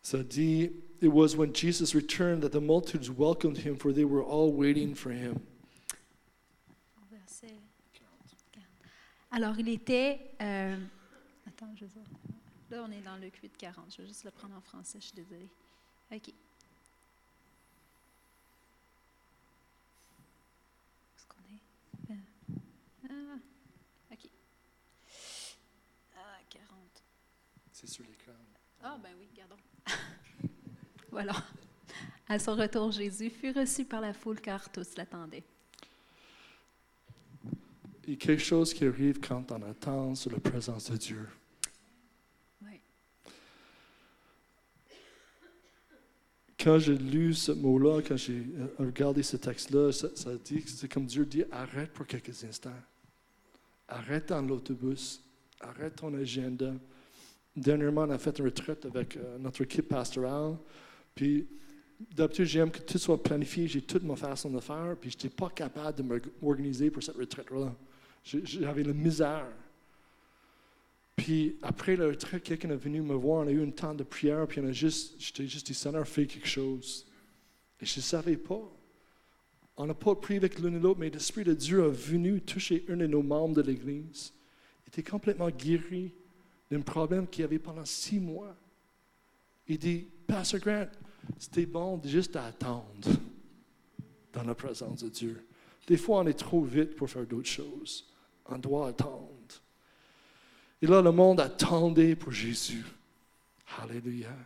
[0.00, 0.70] Ça dit,
[1.02, 4.94] It was when Jesus returned that the multitudes welcomed him, for they were all waiting
[4.94, 5.42] for him.
[9.36, 10.18] Alors, il était.
[10.40, 10.78] euh,
[11.46, 12.06] attends, je vais voir.
[12.70, 13.94] Là, on est dans le 8 40.
[13.94, 15.50] Je vais juste le prendre en français, je suis désolée.
[16.10, 16.28] OK.
[16.28, 16.32] Où
[21.18, 22.14] est-ce qu'on est?
[22.14, 22.16] Euh,
[23.10, 23.36] ah,
[24.10, 24.30] OK.
[26.16, 26.68] Ah, 40.
[27.72, 28.32] C'est sur l'écran.
[28.82, 29.58] Ah, ben oui, gardons.
[31.10, 31.34] voilà.
[32.26, 35.44] À son retour, Jésus fut reçu par la foule car tous l'attendaient.
[38.06, 41.26] Il y a quelque chose qui arrive quand on attend sur la présence de Dieu.
[42.62, 42.80] Oui.
[46.56, 50.70] Quand j'ai lu ce mot-là, quand j'ai euh, regardé ce texte-là, ça, ça dit que
[50.70, 52.70] c'est comme Dieu dit arrête pour quelques instants.
[53.88, 55.20] Arrête dans l'autobus.
[55.60, 56.72] Arrête ton agenda.
[57.56, 60.56] Dernièrement, on a fait une retraite avec euh, notre équipe pastorale.
[61.12, 61.44] Puis,
[62.14, 63.66] d'habitude, j'aime que tout soit planifié.
[63.66, 64.94] J'ai toute ma façon de faire.
[65.00, 67.74] Puis, je n'étais pas capable de m'organiser pour cette retraite-là.
[68.26, 69.46] J'avais la misère.
[71.14, 74.02] Puis après la retraite, quelqu'un est venu me voir, on a eu un temps de
[74.02, 77.06] prière, puis on a juste, j'étais juste dit, Seigneur, fais quelque chose.
[77.80, 78.60] Et je ne savais pas.
[79.76, 82.84] On n'a pas prié avec l'un et l'autre, mais l'Esprit de Dieu est venu toucher
[82.88, 84.32] un de nos membres de l'Église.
[84.84, 86.12] Il était complètement guéri
[86.70, 88.56] d'un problème qu'il avait pendant six mois.
[89.68, 90.88] Il dit, Pastor Grant,
[91.38, 92.86] c'était bon de juste attendre
[94.32, 95.46] dans la présence de Dieu.
[95.86, 98.06] Des fois, on est trop vite pour faire d'autres choses.
[98.48, 99.30] On doit attendre.
[100.82, 102.84] Et là, le monde attendait pour Jésus.
[103.78, 104.36] Hallelujah.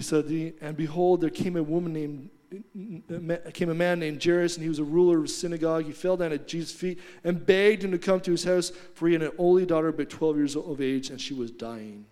[0.00, 2.28] S'est dit, And behold, there came a woman named,
[3.52, 5.86] came a man named Jairus, and he was a ruler of the synagogue.
[5.86, 9.06] He fell down at Jesus' feet and begged him to come to his house, for
[9.06, 12.06] he had an only daughter, but 12 years of age, and she was dying.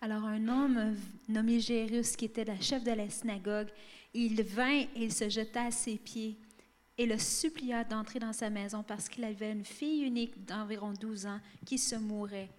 [0.00, 0.96] Alors un homme
[1.28, 3.68] nommé Jairus, qui était le chef de la synagogue,
[4.14, 6.36] il vint et il se jeta à ses pieds
[6.98, 11.26] et le supplia d'entrer dans sa maison parce qu'il avait une fille unique d'environ 12
[11.26, 12.50] ans qui se mourait.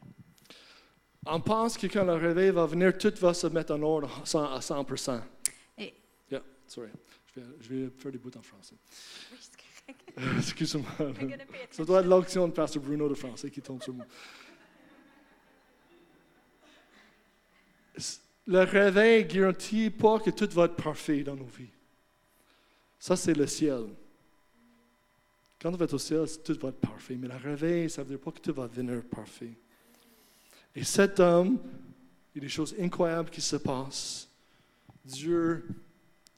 [1.25, 4.25] On pense que quand le réveil va venir, tout va se mettre en ordre à
[4.25, 5.21] 100 à 100%.
[5.77, 5.93] Et-
[6.31, 6.89] Yeah, sorry.
[7.35, 8.75] Je vais, je vais faire des bouts en français.
[10.17, 10.85] Euh, Excuse-moi.
[11.71, 14.05] Ça doit être l'onction de Pasteur Bruno de français qui tombe sur moi.
[18.45, 21.69] Le réveil ne garantit pas que tout va être parfait dans nos vies.
[22.99, 23.87] Ça, c'est le ciel.
[25.63, 27.15] Quand va être au ciel, tout va être parfait.
[27.17, 29.53] Mais le réveil, ça ne veut dire pas que tout va devenir parfait.
[30.75, 31.57] Et cet homme,
[32.35, 34.27] il y a des choses incroyables qui se passent.
[35.05, 35.65] Dieu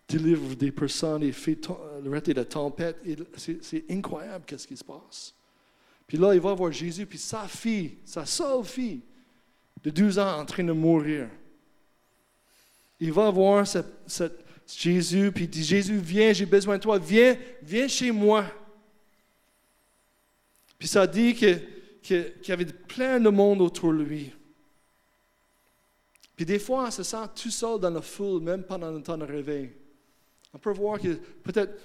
[0.07, 2.97] délivre des personnes et fait to- arrêter la tempête.
[3.35, 5.33] C'est incroyable qu'est-ce qui se passe.
[6.05, 9.01] Puis là, il va voir Jésus, puis sa fille, sa seule fille
[9.83, 11.27] de 12 ans en train de mourir.
[12.99, 13.65] Il va voir
[14.67, 18.45] Jésus, puis il dit, Jésus, viens, j'ai besoin de toi, viens, viens chez moi.
[20.77, 21.59] Puis ça dit que-
[22.01, 24.31] qu'il y avait plein de monde autour de lui.
[26.35, 29.17] Puis des fois, on se sent tout seul dans la foule, même pendant le temps
[29.17, 29.71] de réveil.
[30.53, 31.13] On peut voir que
[31.43, 31.79] peut-être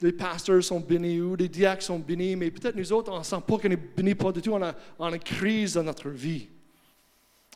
[0.00, 3.24] les pasteurs sont bénis ou les diacres sont bénis, mais peut-être nous autres, on ne
[3.24, 6.48] sent pas qu'on est bénis pas du tout, on a, une crise dans notre vie.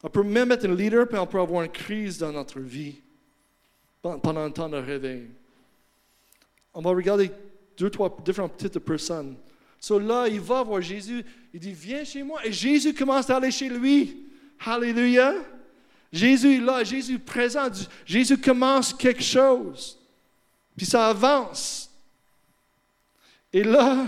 [0.03, 2.97] On peut même être un leader, puis on peut avoir une crise dans notre vie
[4.03, 5.29] pen- pendant un temps de réveil.
[6.75, 7.31] On va regarder
[7.77, 9.37] deux, trois différentes petites personnes.
[9.83, 12.47] So là, il va voir Jésus, il dit, viens chez moi.
[12.47, 14.29] Et Jésus commence à aller chez lui.
[14.65, 15.35] Alléluia.
[16.13, 17.69] Jésus est là, Jésus est présent.
[18.07, 19.99] Jésus commence quelque chose.
[20.77, 21.91] Puis ça avance.
[23.53, 24.07] Et là,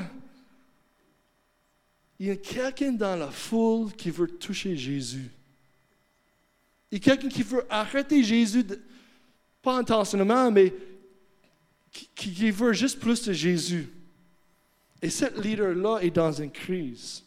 [2.21, 5.29] il y a quelqu'un dans la foule qui veut toucher Jésus.
[6.93, 8.65] Il y a quelqu'un qui veut arrêter Jésus,
[9.61, 10.73] pas intentionnellement, mais
[12.15, 13.89] qui veut juste plus de Jésus.
[15.03, 17.23] Et cette leader-là est dans une crise.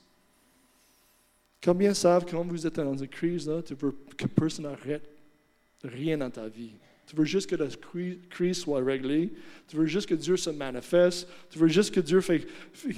[1.64, 5.08] Combien savent quand vous êtes dans une crise, là, tu veux que personne n'arrête
[5.84, 6.72] rien dans ta vie?
[7.06, 9.32] Tu veux juste que la cri- crise soit réglée.
[9.68, 11.28] Tu veux juste que Dieu se manifeste.
[11.50, 12.46] Tu veux juste que Dieu fait,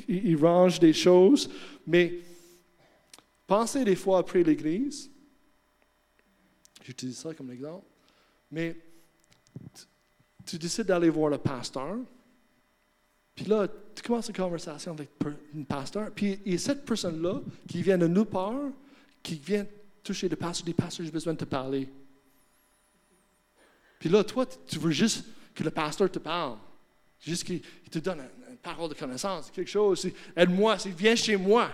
[0.07, 1.49] il range des choses.
[1.85, 2.19] Mais
[3.45, 5.09] pensez des fois après l'Église.
[6.83, 7.85] J'utilise ça comme exemple.
[8.51, 8.75] Mais
[9.75, 9.83] tu,
[10.45, 11.97] tu décides d'aller voir le pasteur.
[13.35, 13.67] Puis là,
[14.01, 16.09] tu commences une conversation avec un pasteur.
[16.15, 18.55] Puis il y a cette personne-là qui vient de nulle part,
[19.21, 19.65] qui vient
[20.01, 21.89] toucher le pasteur, dit Pasteur, j'ai besoin de te parler.
[23.99, 26.57] Puis là, toi, tu veux juste que le pasteur te parle.
[27.19, 30.09] Juste qu'il il te donne une, parole de connaissance, quelque chose.
[30.33, 31.69] Aide-moi, viens chez moi.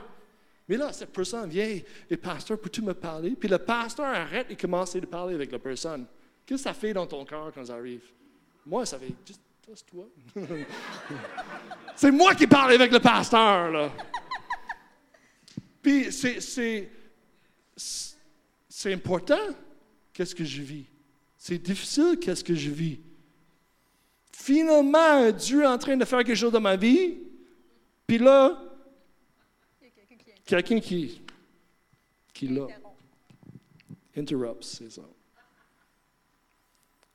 [0.68, 3.36] Mais là, cette personne vient et pasteur, peux-tu me parler?
[3.40, 6.08] Puis le pasteur arrête et commence à parler avec la personne.
[6.44, 8.02] Qu'est-ce que ça fait dans ton cœur quand ça arrive?
[8.66, 9.42] Moi, ça fait juste,
[9.88, 10.08] toi.
[11.96, 13.92] c'est moi qui parle avec le pasteur, là.
[15.82, 16.90] Puis c'est, c'est,
[17.76, 19.40] c'est important,
[20.14, 20.86] qu'est-ce que je vis.
[21.38, 23.00] C'est difficile, qu'est-ce que je vis.
[24.32, 27.20] Finalement, Dieu est en train de faire quelque chose dans ma vie,
[28.08, 28.62] puis là,
[30.46, 31.22] quelqu'un qui,
[32.34, 32.68] qui là,
[34.16, 35.02] interrupts, c'est ça.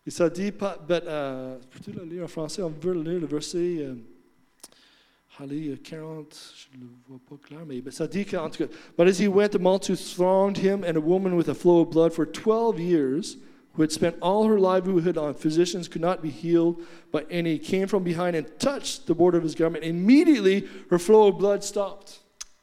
[0.07, 2.63] Et ça dit, but, euh, peux-tu le lire en français?
[2.63, 3.95] On veut lire le verset, euh,
[5.39, 8.65] allez, euh, 40, je ne le vois pas clair, mais ben, ça dit qu'en tout
[8.65, 11.81] cas, But as he went, the multitudes thronged him, and a woman with a flow
[11.83, 13.37] of blood for 12 years,
[13.75, 16.83] who had spent all her livelihood on physicians, could not be healed
[17.13, 19.85] by any, came from behind and touched the border of his garment.
[19.85, 22.20] Immediately, her flow of blood stopped.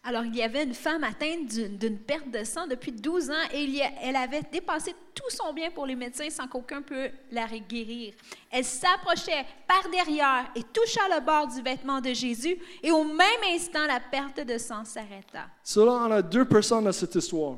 [0.08, 3.68] Alors, il y avait une femme atteinte d'une perte de sang depuis 12 ans et
[4.02, 8.14] elle avait dépassé tout son bien pour les médecins sans qu'aucun peut la guérir.
[8.50, 13.44] Elle s'approchait par derrière et toucha le bord du vêtement de Jésus et au même
[13.54, 15.50] instant, la perte de sang s'arrêta.
[15.76, 17.58] Là, on a deux personnes dans cette histoire.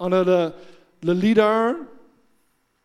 [0.00, 0.52] On a le,
[1.04, 1.76] le leader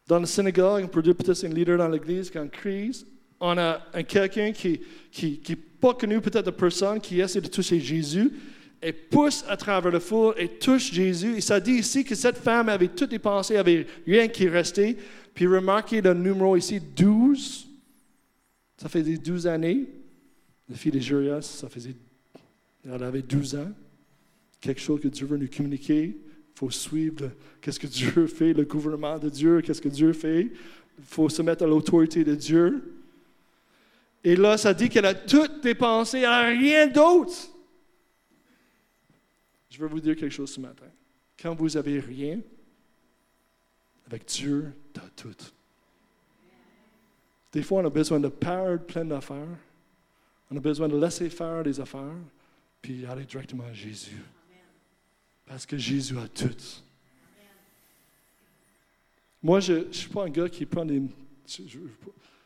[0.05, 3.03] dans le synagogue, on peut dire peut-être un leader dans l'église qui est en crise.
[3.39, 4.81] On a un quelqu'un qui
[5.11, 8.31] qui qui pas connu peut-être de personne, qui essaie de toucher Jésus
[8.81, 11.37] et pousse à travers le foule et touche Jésus.
[11.37, 14.97] Et ça dit ici que cette femme avait toutes les pensées, avait rien qui restait.
[15.33, 17.67] Puis remarquez le numéro ici, 12.
[18.77, 19.85] Ça faisait 12 années.
[20.69, 21.95] La fille de Jurias, ça faisait,
[22.85, 23.71] elle avait 12 ans
[24.59, 26.03] quelque chose que Dieu veut nous communiquer.
[26.05, 27.31] Il faut suivre
[27.61, 30.41] qu'est-ce que Dieu fait, le gouvernement de Dieu, qu'est-ce que Dieu fait.
[30.41, 32.96] Il faut se mettre à l'autorité de Dieu.
[34.23, 37.33] Et là, ça dit qu'elle a toutes dépensé, elle n'a rien d'autre.
[39.69, 40.87] Je veux vous dire quelque chose ce matin.
[41.39, 42.39] Quand vous avez rien,
[44.07, 45.35] avec Dieu, tu as tout.
[47.51, 49.57] Des fois, on a besoin de perdre plein d'affaires.
[50.49, 52.15] On a besoin de laisser faire des affaires,
[52.81, 54.21] puis aller directement à Jésus.
[55.45, 56.55] Parce que Jésus a tout.
[59.43, 61.01] Moi, je ne suis pas un gars qui prend des.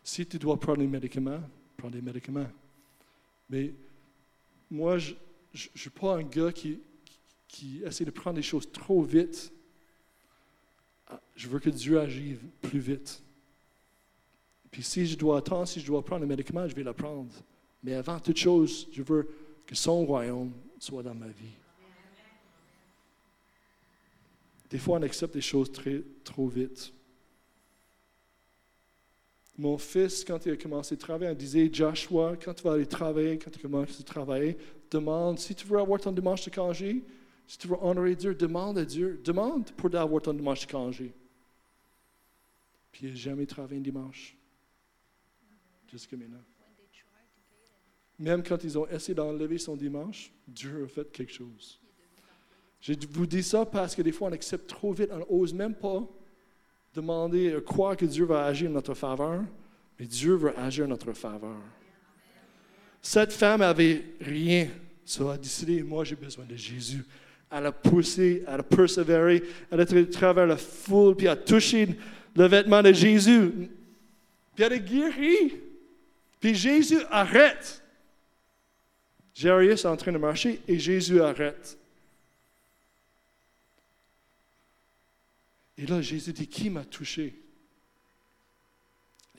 [0.03, 1.41] si tu dois prendre des médicaments,
[1.81, 2.47] prends des médicaments.
[3.49, 3.73] Mais
[4.69, 5.13] moi, je
[5.53, 6.79] ne suis pas un gars qui,
[7.47, 9.51] qui essaie de prendre des choses trop vite.
[11.07, 13.23] Ah, Je veux que Dieu agisse plus vite.
[14.69, 17.31] Puis si je dois attendre, si je dois prendre un médicament, je vais le prendre.
[17.83, 19.27] Mais avant toute chose, je veux
[19.65, 21.57] que son royaume soit dans ma vie.
[24.69, 26.93] Des fois, on accepte des choses très, trop vite.
[29.61, 32.87] Mon fils, quand il a commencé à travailler, il disait Joshua, quand tu vas aller
[32.87, 34.57] travailler, quand tu commences à travailler,
[34.89, 37.03] demande, si tu veux avoir ton dimanche de congé,
[37.45, 41.13] si tu veux honorer Dieu, demande à Dieu, demande pour avoir ton dimanche de congé.
[42.91, 44.35] Puis il n'a jamais travaillé un dimanche.
[45.91, 46.41] Jusqu'à maintenant.
[48.17, 51.79] Même quand ils ont essayé d'enlever son dimanche, Dieu a fait quelque chose.
[52.79, 55.75] Je vous dis ça parce que des fois, on accepte trop vite, on n'ose même
[55.75, 56.03] pas
[56.93, 59.43] demander, euh, croire que Dieu va agir en notre faveur,
[59.99, 61.61] mais Dieu veut agir en notre faveur.
[63.01, 64.67] Cette femme avait rien.
[65.05, 67.03] Ça a décidé, moi j'ai besoin de Jésus.
[67.49, 71.35] Elle a poussé, elle a persévéré, elle a été travers la foule, puis elle a
[71.35, 71.97] touché
[72.35, 73.51] le vêtement de Jésus.
[74.55, 75.53] Puis elle est guérie.
[76.39, 77.81] Puis Jésus arrête.
[79.33, 81.77] Jairus est en train de marcher et Jésus arrête.
[85.81, 87.33] Et là, Jésus dit, qui m'a touché?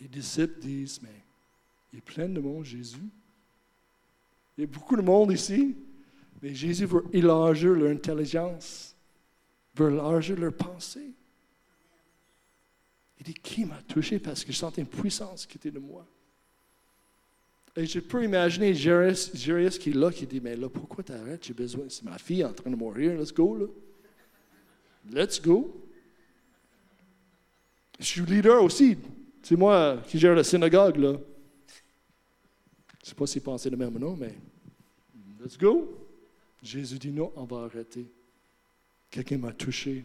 [0.01, 1.15] Les disciples disent, mais
[1.93, 3.09] il est plein de monde, Jésus.
[4.59, 5.77] Il y a beaucoup de monde ici,
[6.43, 8.97] mais Jésus veut élargir leur intelligence,
[9.77, 11.13] veut élargir leur pensée.
[13.21, 16.05] Il dit, qui m'a touché parce que je sentais une puissance qui était de moi?
[17.77, 19.31] Et je peux imaginer Jairus,
[19.79, 21.47] qui est là, qui dit, mais là, pourquoi t'arrêtes?
[21.47, 23.67] J'ai besoin, c'est ma fille en train de mourir, let's go, là.
[25.09, 25.82] Let's go.
[27.99, 28.97] Je suis leader aussi.
[29.43, 31.13] C'est moi qui gère la synagogue, là.
[31.13, 34.35] Je ne sais pas s'il pensait le même nom, mais
[35.41, 36.09] let's go.
[36.63, 38.07] Jésus dit non, on va arrêter.
[39.11, 40.05] Quelqu'un m'a touché.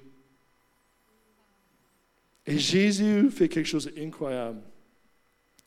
[2.46, 4.62] Et Jésus fait quelque chose d'incroyable.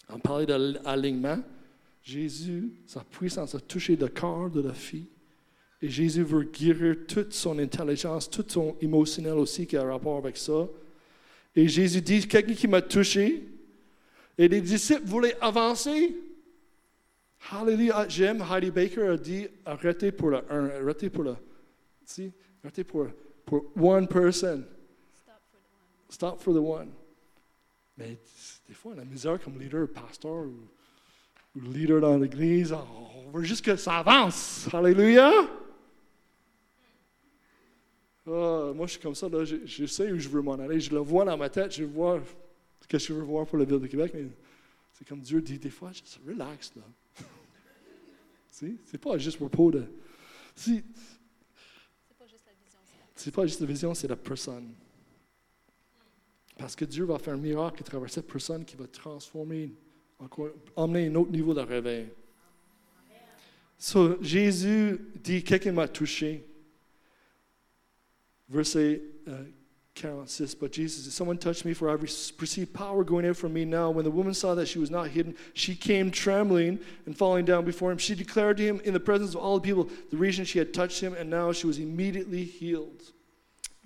[0.08, 1.38] On parlait d'alignement.
[2.02, 5.06] Jésus, sa puissance a touché le corps de la fille.
[5.82, 10.36] Et Jésus veut guérir toute son intelligence, tout son émotionnel aussi qui a rapport avec
[10.36, 10.68] ça.
[11.54, 13.46] Et Jésus dit, quelqu'un qui m'a touché.
[14.38, 16.16] Et les disciples voulaient avancer.
[17.50, 18.06] Hallelujah.
[18.08, 21.36] J'aime, Heidi Baker a dit, arrêtez pour le un, arrêtez pour le,
[22.04, 22.32] si,
[22.62, 23.06] arrêtez pour,
[23.44, 24.64] pour one person.
[26.08, 26.90] Stop for the one.
[27.96, 28.18] Mais
[28.68, 30.68] des fois, on a misère comme leader, pasteur ou,
[31.56, 32.72] ou leader dans l'église.
[32.72, 34.68] On veut juste que ça avance.
[34.72, 35.32] Hallelujah.
[38.26, 40.80] Ah, moi, je suis comme ça, là, je, sais où je veux m'en aller.
[40.80, 42.22] Je le vois dans ma tête, je vois
[42.82, 44.26] ce que je veux voir pour la ville de Québec, mais
[44.92, 46.82] c'est comme Dieu dit des fois, juste relax, là.
[48.84, 49.84] c'est pas juste propos de.
[50.56, 50.82] Vision,
[53.14, 54.74] c'est pas juste la vision, c'est la personne.
[56.56, 59.74] Parce que Dieu va faire un miracle à travers cette personne qui va transformer,
[60.18, 62.08] encore, emmener un autre niveau de réveil.
[63.78, 66.46] So, Jésus dit Quelqu'un m'a touché.
[68.50, 69.44] Verset uh,
[69.94, 70.54] 46.
[70.54, 73.90] But Jesus Someone touched me, for I perceive power going out from me now.
[73.90, 77.64] When the woman saw that she was not hidden, she came trembling and falling down
[77.64, 77.98] before him.
[77.98, 80.72] She declared to him in the presence of all the people the reason she had
[80.72, 83.02] touched him, and now she was immediately healed.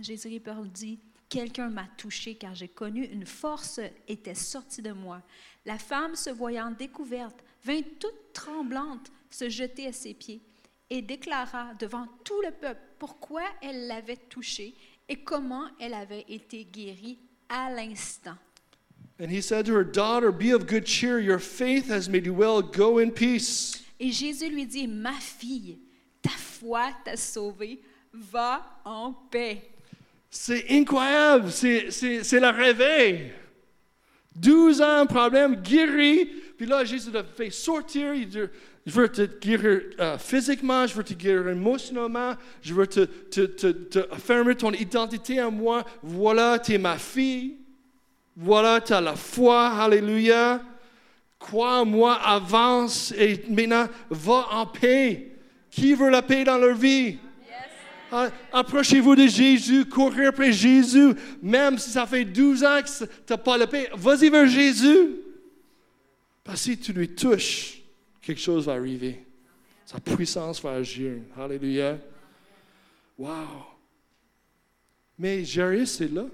[0.00, 0.40] Jésus
[0.72, 0.98] dit
[1.28, 5.22] Quelqu'un m'a touché car j'ai connu une force était sortie de moi.
[5.64, 10.42] La femme, se voyant découverte, vint toute tremblante se jeter à ses pieds
[10.90, 14.72] et déclara devant tout le peuple pourquoi elle l'avait touché
[15.10, 17.18] et comment elle avait été guérie
[17.50, 18.36] à l'instant.
[19.20, 22.32] And he said to her, Daughter, be of good cheer, your faith has made you
[22.32, 23.84] well, go in peace.
[24.00, 25.80] Et Jésus lui dit, Ma fille,
[26.22, 29.60] ta foi t'a sauvée, va en paix.
[30.30, 33.32] C'est incroyable, c'est, le réveil.
[34.34, 36.30] 12 ans, problème, guéri.
[36.56, 38.14] Puis là, Jésus l'a fait sortir.
[38.14, 38.38] Il dit,
[38.86, 43.40] je veux te guérir uh, physiquement, je veux te guérir émotionnellement, je veux te, te,
[43.46, 45.84] te, te affirmer ton identité à moi.
[46.02, 47.56] Voilà, tu es ma fille.
[48.36, 49.68] Voilà, tu as la foi.
[49.68, 50.60] Alléluia.
[51.38, 55.32] Crois-moi, avance et maintenant va en paix.
[55.70, 57.18] Qui veut la paix dans leur vie?
[58.52, 63.36] Approchez-vous de Jésus, courir après Jésus, même si ça fait 12 ans que tu n'as
[63.36, 63.90] pas la paix.
[63.94, 65.23] Vas-y vers Jésus.
[66.44, 67.82] Parce que si tu lui touches,
[68.20, 69.24] quelque chose va arriver.
[69.86, 71.14] Sa puissance va agir.
[71.36, 71.98] Alléluia.
[73.18, 73.66] Wow.
[75.18, 76.26] Mais Jairus est là.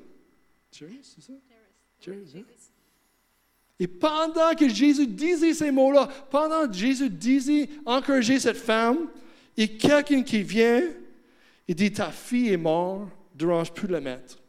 [0.72, 1.32] Jairus, c'est ça?
[2.00, 2.34] Jairus.
[2.36, 2.42] Hein?
[3.78, 9.08] Et pendant que Jésus disait ces mots-là, pendant que Jésus disait, encourager cette femme,
[9.56, 10.82] et quelqu'un qui vient
[11.70, 14.40] il dit, ta fille est morte, ne dérange plus de la mettre.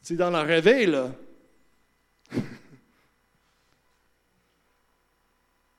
[0.00, 1.14] C'est dans la réveil, là.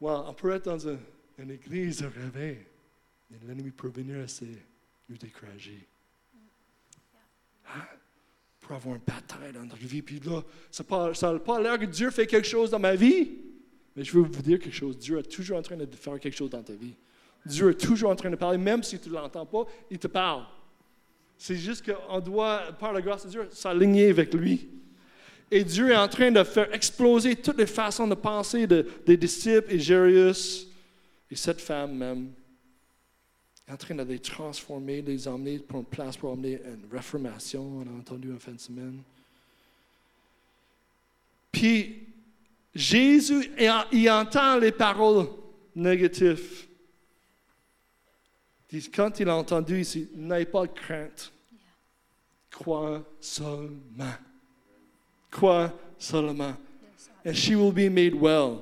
[0.07, 2.59] On peut être dans une, église de réveil,
[3.29, 4.59] mais l'ennemi peut venir essayer de
[5.09, 5.87] nous décourager.
[7.67, 7.81] Hein?
[8.59, 10.01] Pour avoir une bataille dans notre vie.
[10.01, 10.41] Puis là,
[10.71, 13.31] ça n'a pas l'air que Dieu fait quelque chose dans ma vie.
[13.95, 14.97] Mais je veux vous dire quelque chose.
[14.97, 16.95] Dieu est toujours en train de faire quelque chose dans ta vie.
[17.45, 20.07] Dieu est toujours en train de parler, même si tu ne l'entends pas, il te
[20.07, 20.45] parle.
[21.37, 24.69] C'est juste qu'on doit, par la grâce de Dieu, s'aligner avec lui.
[25.51, 29.73] Et Dieu est en train de faire exploser toutes les façons de penser des disciples
[29.73, 30.67] et Jairus
[31.29, 32.31] et cette femme même.
[33.67, 36.59] Il est en train de les transformer, de les emmener pour une place pour emmener
[36.65, 39.01] une réformation, on a entendu en fin de semaine.
[41.51, 42.07] Puis,
[42.73, 43.51] Jésus,
[43.91, 45.27] il entend les paroles
[45.75, 46.67] négatives.
[48.93, 51.31] Quand il a entendu ici, n'ayez pas de crainte.
[52.51, 54.13] Crois seulement.
[55.31, 56.55] Crois seulement.
[57.25, 58.61] And she will be made well.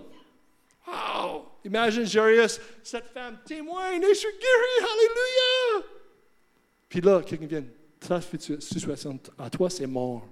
[0.88, 1.46] Wow!
[1.64, 5.86] Imagine Jairus, cette femme témoigne, je suis guéri, Alléluia!
[6.90, 7.64] Puis là, quelqu'un vient,
[8.00, 8.22] ta
[8.60, 10.26] situation à toi, c'est mort.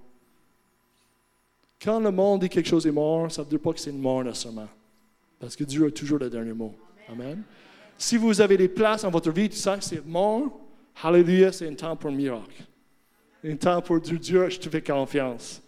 [1.81, 3.89] Quand le monde dit quelque chose est mort, ça ne veut dire pas que c'est
[3.89, 4.69] une mort nécessairement.
[5.39, 6.73] Parce que Dieu a toujours le dernier mot.
[7.09, 7.43] Amen.
[7.97, 10.59] Si vous avez des places dans votre vie, tu sens que c'est mort,
[11.03, 12.63] Alléluia, c'est un temps pour un miracle.
[13.43, 15.61] Un temps pour Dieu, Dieu, je te fais confiance.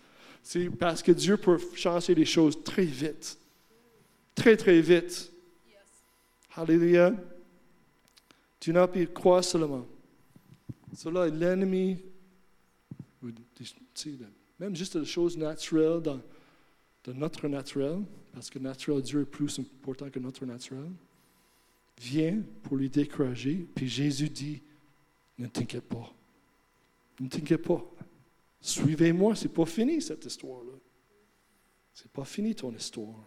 [0.49, 3.37] C'est parce que Dieu peut changer les choses très vite.
[4.33, 5.29] Très, très vite.
[6.55, 7.13] Alléluia.
[8.57, 9.85] Tu n'as pas croire seulement.
[10.95, 12.01] Cela est l'ennemi,
[14.57, 16.21] même juste les choses naturelles dans,
[17.07, 20.91] notre naturel, parce que naturel, Dieu est plus important que notre naturel,
[21.99, 23.67] vient pour lui décourager.
[23.75, 24.61] Puis Jésus dit,
[25.37, 26.09] ne t'inquiète pas.
[27.19, 27.83] Ne t'inquiète pas.
[28.59, 30.73] Suivez-moi, c'est pas fini cette histoire-là.
[31.93, 33.23] C'est pas fini ton histoire.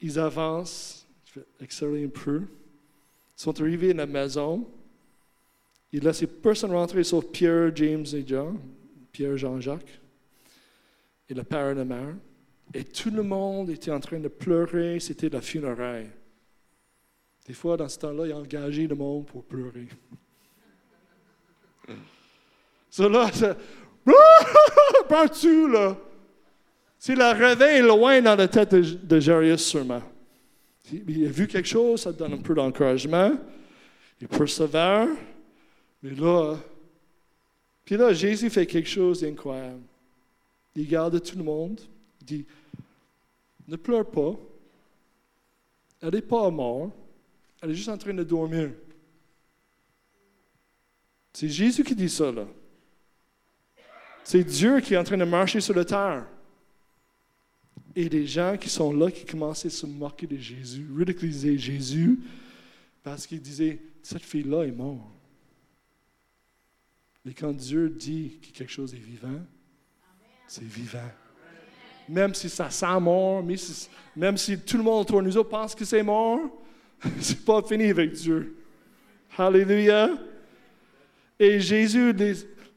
[0.00, 2.42] Ils avancent, je vais accélérer un peu.
[3.36, 4.66] Ils sont arrivés à la maison.
[5.92, 8.56] Il laissé personne rentrer sauf Pierre, James et Jean,
[9.12, 10.00] Pierre, Jean-Jacques,
[11.28, 12.14] et le père et la mère.
[12.72, 16.10] Et tout le monde était en train de pleurer, c'était la funéraille.
[17.46, 19.88] Des fois, dans ce temps-là, il a engagé le monde pour pleurer.
[22.90, 23.56] Cela, c'est.
[25.08, 25.96] Partout, là.
[26.98, 30.02] C'est le réveil loin dans la tête de, de sûrement?
[30.92, 33.32] Il a vu quelque chose, ça donne un peu d'encouragement.
[34.20, 35.08] Il persévère.
[36.02, 36.56] Mais là,
[37.84, 39.80] puis là, Jésus fait quelque chose d'incroyable.
[40.76, 41.80] Il garde tout le monde.
[42.20, 42.46] Il dit,
[43.66, 44.34] ne pleure pas.
[46.02, 46.92] Elle n'est pas morte.
[47.60, 48.70] Elle est juste en train de dormir.
[51.32, 52.46] C'est Jésus qui dit ça, là.
[54.24, 56.26] C'est Dieu qui est en train de marcher sur la terre.
[57.96, 62.20] Et des gens qui sont là, qui commençaient à se moquer de Jésus, ridiculiser Jésus,
[63.02, 65.00] parce qu'ils disaient, cette fille-là est morte.
[67.24, 69.40] Mais quand Dieu dit que quelque chose est vivant,
[70.46, 71.10] c'est vivant.
[72.08, 73.44] Même si ça sent mort,
[74.16, 76.40] même si tout le monde autour de nous pense que c'est mort,
[77.20, 78.56] c'est pas fini avec Dieu.
[79.36, 80.10] Alléluia.
[81.40, 82.12] Et Jésus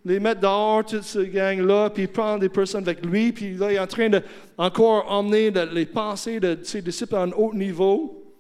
[0.05, 3.73] les, met dehors, toute cette gang-là, puis il prend des personnes avec lui, puis là,
[3.73, 4.21] il est en train de
[4.57, 8.33] emmener les pensées de ses disciples à un haut niveau.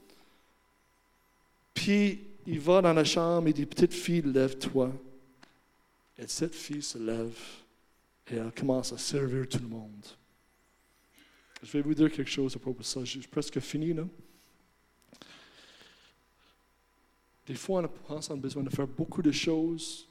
[1.73, 4.93] Puis il va dans la chambre et dit Petite fille, lève-toi.
[6.17, 7.37] Et cette fille se lève
[8.31, 10.05] et elle commence à servir tout le monde.
[11.61, 13.01] Je vais vous dire quelque chose à propos de ça.
[13.03, 14.03] Je suis presque fini, là.
[17.45, 20.07] Des fois, on pense qu'on a besoin de faire beaucoup de choses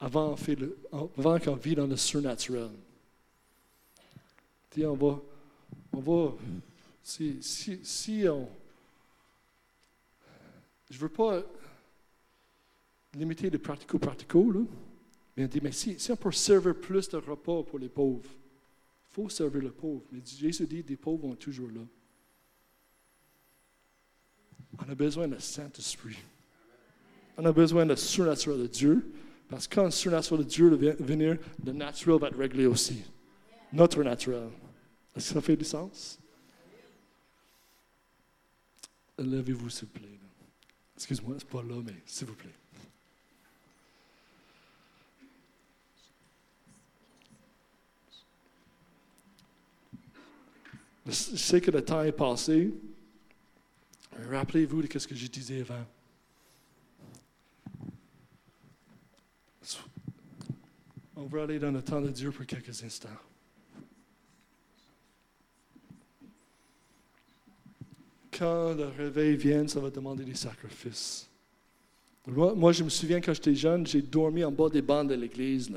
[0.00, 0.34] avant,
[1.38, 2.70] qu'on vit dans le surnaturel.
[4.78, 5.20] on va,
[5.92, 6.32] on va,
[7.02, 8.48] si, si, si on,
[10.88, 11.42] je ne veux pas
[13.14, 14.66] limiter les pratico-pratico,
[15.36, 18.24] mais on dit, mais si, si on peut servir plus de repas pour les pauvres,
[18.24, 20.02] il faut servir les pauvres.
[20.12, 21.82] Mais Jésus dit, des pauvres vont toujours là.
[24.78, 26.16] On a besoin de Saint-Esprit.
[27.36, 29.12] On a besoin de surnaturel de Dieu.
[29.50, 33.02] Parce que quand le surnaturel de Dieu va venir, le naturel va être réglé aussi.
[33.72, 34.48] Notre naturel.
[35.16, 36.20] Est-ce que ça fait du sens?
[39.18, 40.18] Levez-vous, s'il vous plaît.
[40.96, 42.54] Excuse-moi, c'est pas là, mais s'il vous plaît.
[51.06, 52.72] Je sais que le temps est passé.
[54.30, 55.84] Rappelez-vous de ce que je disais avant.
[61.22, 63.08] On va aller dans le temps de Dieu pour quelques instants.
[68.32, 71.28] Quand le réveil vient, ça va demander des sacrifices.
[72.26, 75.70] Moi, je me souviens quand j'étais jeune, j'ai dormi en bas des bancs de l'église,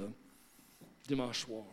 [1.06, 1.66] dimanche soir.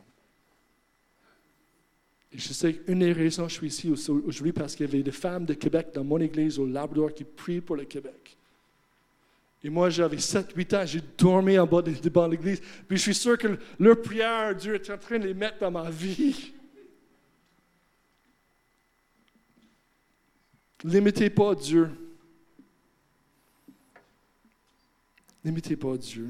[2.33, 5.05] Et je sais qu'une des raisons que je suis ici aujourd'hui, parce qu'il y avait
[5.05, 8.37] des femmes de Québec dans mon église au Labrador qui prient pour le Québec.
[9.63, 12.61] Et moi, j'avais 7-8 ans, j'ai dormi en bas des bancs de l'église.
[12.89, 15.71] Puis je suis sûr que leur prière, Dieu est en train de les mettre dans
[15.71, 16.53] ma vie.
[20.85, 21.91] N'imitez pas Dieu.
[25.45, 26.29] N'imitez pas Dieu.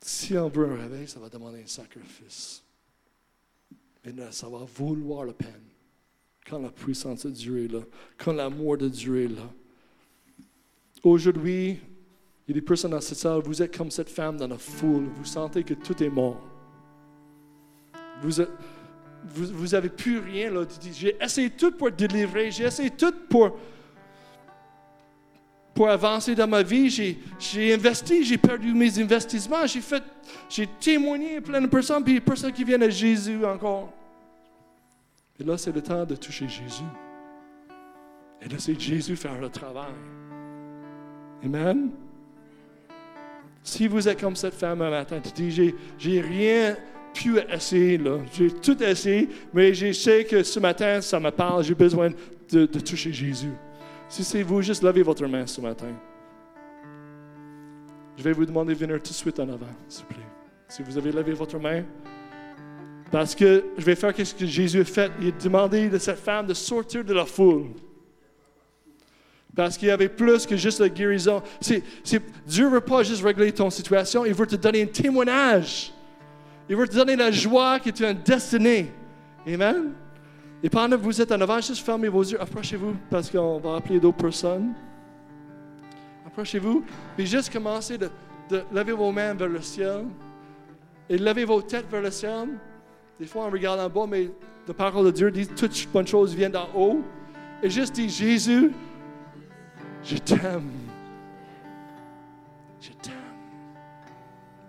[0.00, 2.62] Si on veut un réveil, ça va demander un sacrifice.
[4.04, 5.62] Mais là, ça va vouloir la peine.
[6.46, 7.82] Quand la puissance de Dieu est là,
[8.16, 9.48] quand l'amour de Dieu est là.
[11.02, 11.80] Aujourd'hui,
[12.46, 14.58] il y a des personnes dans cette salle, vous êtes comme cette femme dans la
[14.58, 16.40] foule, vous sentez que tout est mort.
[18.20, 18.50] Vous êtes,
[19.72, 20.52] n'avez plus rien.
[20.92, 23.58] J'ai essayé tout pour délivrer, j'ai essayé tout pour,
[25.74, 26.88] pour avancer dans ma vie.
[26.88, 30.04] J'ai investi, j'ai perdu mes investissements, j'ai fait,
[30.48, 33.92] j'ai témoigné à plein de personnes, puis personnes qui viennent à Jésus encore.
[35.40, 36.84] Et là, c'est le temps de toucher Jésus.
[38.40, 39.92] Et laisser Jésus faire le travail.
[41.44, 41.90] Amen.
[43.62, 46.76] Si vous êtes comme cette femme un matin, tu dis, j'ai rien
[47.14, 48.18] pu essayer, là.
[48.32, 52.10] J'ai tout essayé, mais je sais que ce matin, ça me parle, j'ai besoin
[52.50, 53.52] de, de, toucher Jésus.
[54.08, 55.92] Si c'est vous, juste levez votre main ce matin.
[58.16, 60.26] Je vais vous demander de venir tout de suite en avant, s'il vous plaît.
[60.68, 61.82] Si vous avez levé votre main,
[63.12, 65.12] parce que je vais faire ce que Jésus a fait.
[65.20, 67.66] Il a demandé de cette femme de sortir de la foule.
[69.54, 71.42] Parce qu'il y avait plus que juste la guérison.
[71.60, 75.92] Dieu ne veut pas juste régler ton situation, il veut te donner un témoignage.
[76.68, 78.90] Il veut te donner la joie que tu as destinée.
[79.46, 79.92] Amen?
[80.62, 83.76] Et pendant que vous êtes en avant, juste fermez vos yeux, approchez-vous parce qu'on va
[83.76, 84.72] appeler d'autres personnes.
[86.26, 86.84] Approchez-vous,
[87.18, 88.08] et juste commencez de,
[88.48, 90.04] de lever vos mains vers le ciel
[91.10, 92.48] et lever vos têtes vers le ciel.
[93.18, 94.30] Des fois, on regarde en bas, mais
[94.66, 97.02] la parole de Dieu dit toutes bonnes choses viennent d'en haut.
[97.62, 98.72] Et juste dit Jésus,
[100.02, 100.70] je t'aime.
[102.80, 103.12] Je t'aime.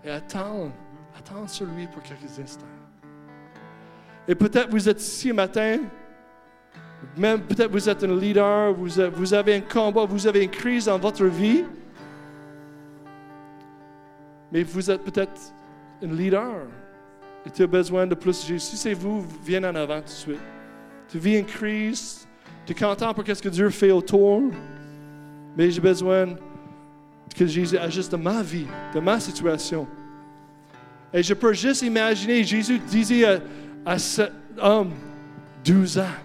[0.04, 0.72] Et attends,
[1.18, 2.66] attends sur lui pour quelques instants.
[4.28, 5.80] Et peut-être vous êtes ici ce matin,
[7.18, 10.98] même peut-être vous êtes un leader, vous, avez un combat, vous avez une crise dans
[10.98, 11.64] votre vie.
[14.52, 15.40] Mais vous êtes peut-être
[16.02, 16.68] un leader
[17.46, 18.78] et tu as besoin de plus de Jésus.
[18.78, 20.40] C'est vous, viens en avant tout de suite.
[21.10, 22.28] Tu vis une crise,
[22.66, 24.44] tu es content pour ce que Dieu fait autour,
[25.56, 26.28] mais j'ai besoin
[27.36, 29.88] que Jésus agisse dans ma vie, dans ma situation.
[31.14, 33.40] Et je peux juste imaginer, Jésus disait à,
[33.86, 34.32] à cet
[34.62, 34.92] homme,
[35.66, 36.16] 12 ans,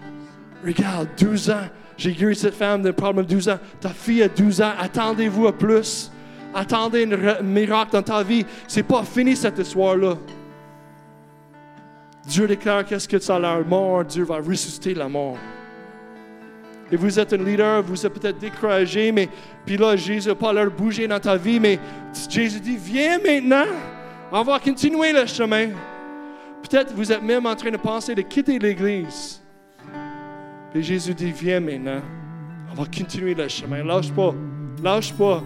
[0.65, 4.29] regarde, 12 ans, j'ai guéri cette femme d'un problème de 12 ans, ta fille a
[4.29, 6.11] 12 ans, attendez-vous à plus.
[6.53, 8.45] Attendez un miracle dans ta vie.
[8.67, 10.15] C'est pas fini cette histoire-là.
[12.25, 15.37] Dieu déclare qu'est-ce que ça a l'air mort, Dieu va ressusciter la mort.
[16.91, 19.29] Et vous êtes un leader, vous êtes peut-être découragé, mais
[19.65, 21.79] puis là, Jésus n'a pas l'air bouger dans ta vie, mais
[22.29, 23.67] Jésus dit, viens maintenant,
[24.31, 25.69] on va continuer le chemin.
[26.63, 29.41] Peut-être vous êtes même en train de penser de quitter l'Église.
[30.73, 32.01] Et Jésus dit, viens maintenant,
[32.71, 33.83] on va continuer le chemin.
[33.83, 34.33] Lâche pas,
[34.83, 35.43] lâche pas.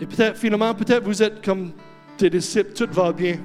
[0.00, 1.72] Et peut-être, finalement, peut-être vous êtes comme
[2.16, 3.38] tes disciples, tout va bien.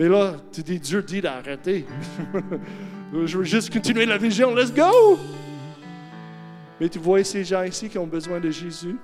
[0.00, 1.84] Mais là, tu dis, Dieu dit d'arrêter.
[3.12, 5.18] Je veux juste continuer la vision, let's go!
[6.80, 8.96] Mais tu vois ces gens ici qui ont besoin de Jésus.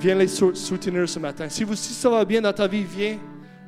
[0.00, 1.48] Viens les soutenir ce matin.
[1.48, 3.18] Si, vous, si ça va bien dans ta vie, viens.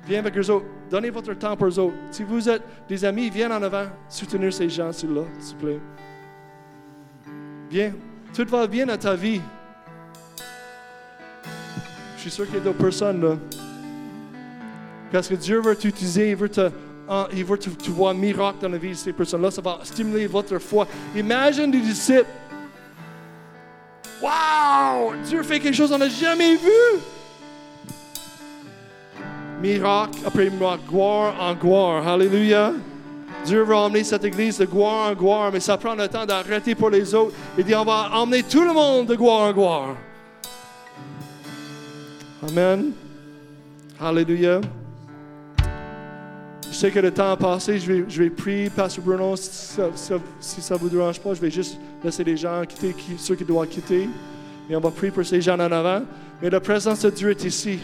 [0.05, 0.67] Viens avec eux autres.
[0.91, 1.97] Donnez votre temps pour eux autres.
[2.11, 3.87] Si vous êtes des amis, viens en avant.
[4.09, 5.27] Soutenir ces gens, là, s'il vous
[5.61, 5.81] plaît.
[7.71, 7.93] Viens.
[8.35, 9.41] Tout va bien dans ta vie.
[12.17, 13.37] Je suis sûr qu'il y a d'autres personnes là.
[15.13, 16.71] Parce que Dieu veut t'utiliser, il veut te,
[17.35, 17.59] il veut
[18.07, 19.51] un miracle dans la vie de ces personnes-là.
[19.51, 20.89] Ça va stimuler votre foi.
[21.15, 22.27] Imagine des disciples.
[24.23, 25.15] Wow!
[25.27, 27.01] Dieu fait quelque chose qu'on n'a jamais vu.
[29.61, 32.09] Miracle après miracle, gloire en gloire.
[32.09, 32.73] Alléluia.
[33.45, 36.75] Dieu veut emmener cette église de gloire en gloire, mais ça prend le temps d'arrêter
[36.75, 37.35] pour les autres.
[37.59, 39.97] Il dit on va emmener tout le monde de gloire en gloire.
[42.49, 42.93] Amen.
[44.01, 44.61] Alléluia.
[46.73, 47.79] Je sais que le temps a passé.
[47.79, 51.35] Je vais, je vais prier, Pasteur Bruno, si ça ne vous dérange pas.
[51.35, 54.09] Je vais juste laisser les gens quitter, ceux qui doivent quitter.
[54.71, 56.01] Et on va prier pour ces gens en avant.
[56.41, 57.79] Mais la présence de Dieu est ici.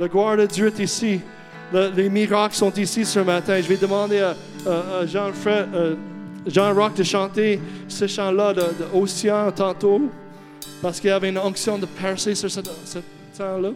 [0.00, 1.20] La gloire de Dieu est ici.
[1.94, 3.60] les miracles sont ici ce matin.
[3.60, 4.34] Je vais demander à,
[5.04, 5.94] Jean, euh,
[6.46, 10.00] Jean Rock de chanter ce chant-là de, de tantôt.
[10.80, 12.98] Parce qu'il y avait une onction de percer sur ce, ce
[13.36, 13.72] temps-là.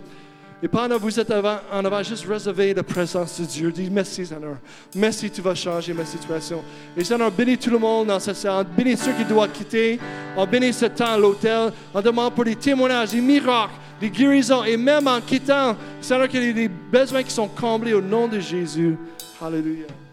[0.60, 3.70] Et pendant que vous êtes avant, en avant, juste réserver la présence de Dieu.
[3.70, 4.56] Dis merci, Seigneur.
[4.94, 6.64] Merci, tu vas changer ma situation.
[6.96, 8.66] Et Seigneur, bénis tout le monde dans cette salle.
[8.76, 10.00] Bénis ceux qui doivent quitter.
[10.36, 11.72] On bénit ce temps à l'hôtel.
[11.94, 14.64] On demande pour des témoignages, des miracles, des guérisons.
[14.64, 18.26] Et même en quittant, Seigneur, qu'il y ait des besoins qui sont comblés au nom
[18.26, 18.96] de Jésus.
[19.40, 19.86] Alléluia.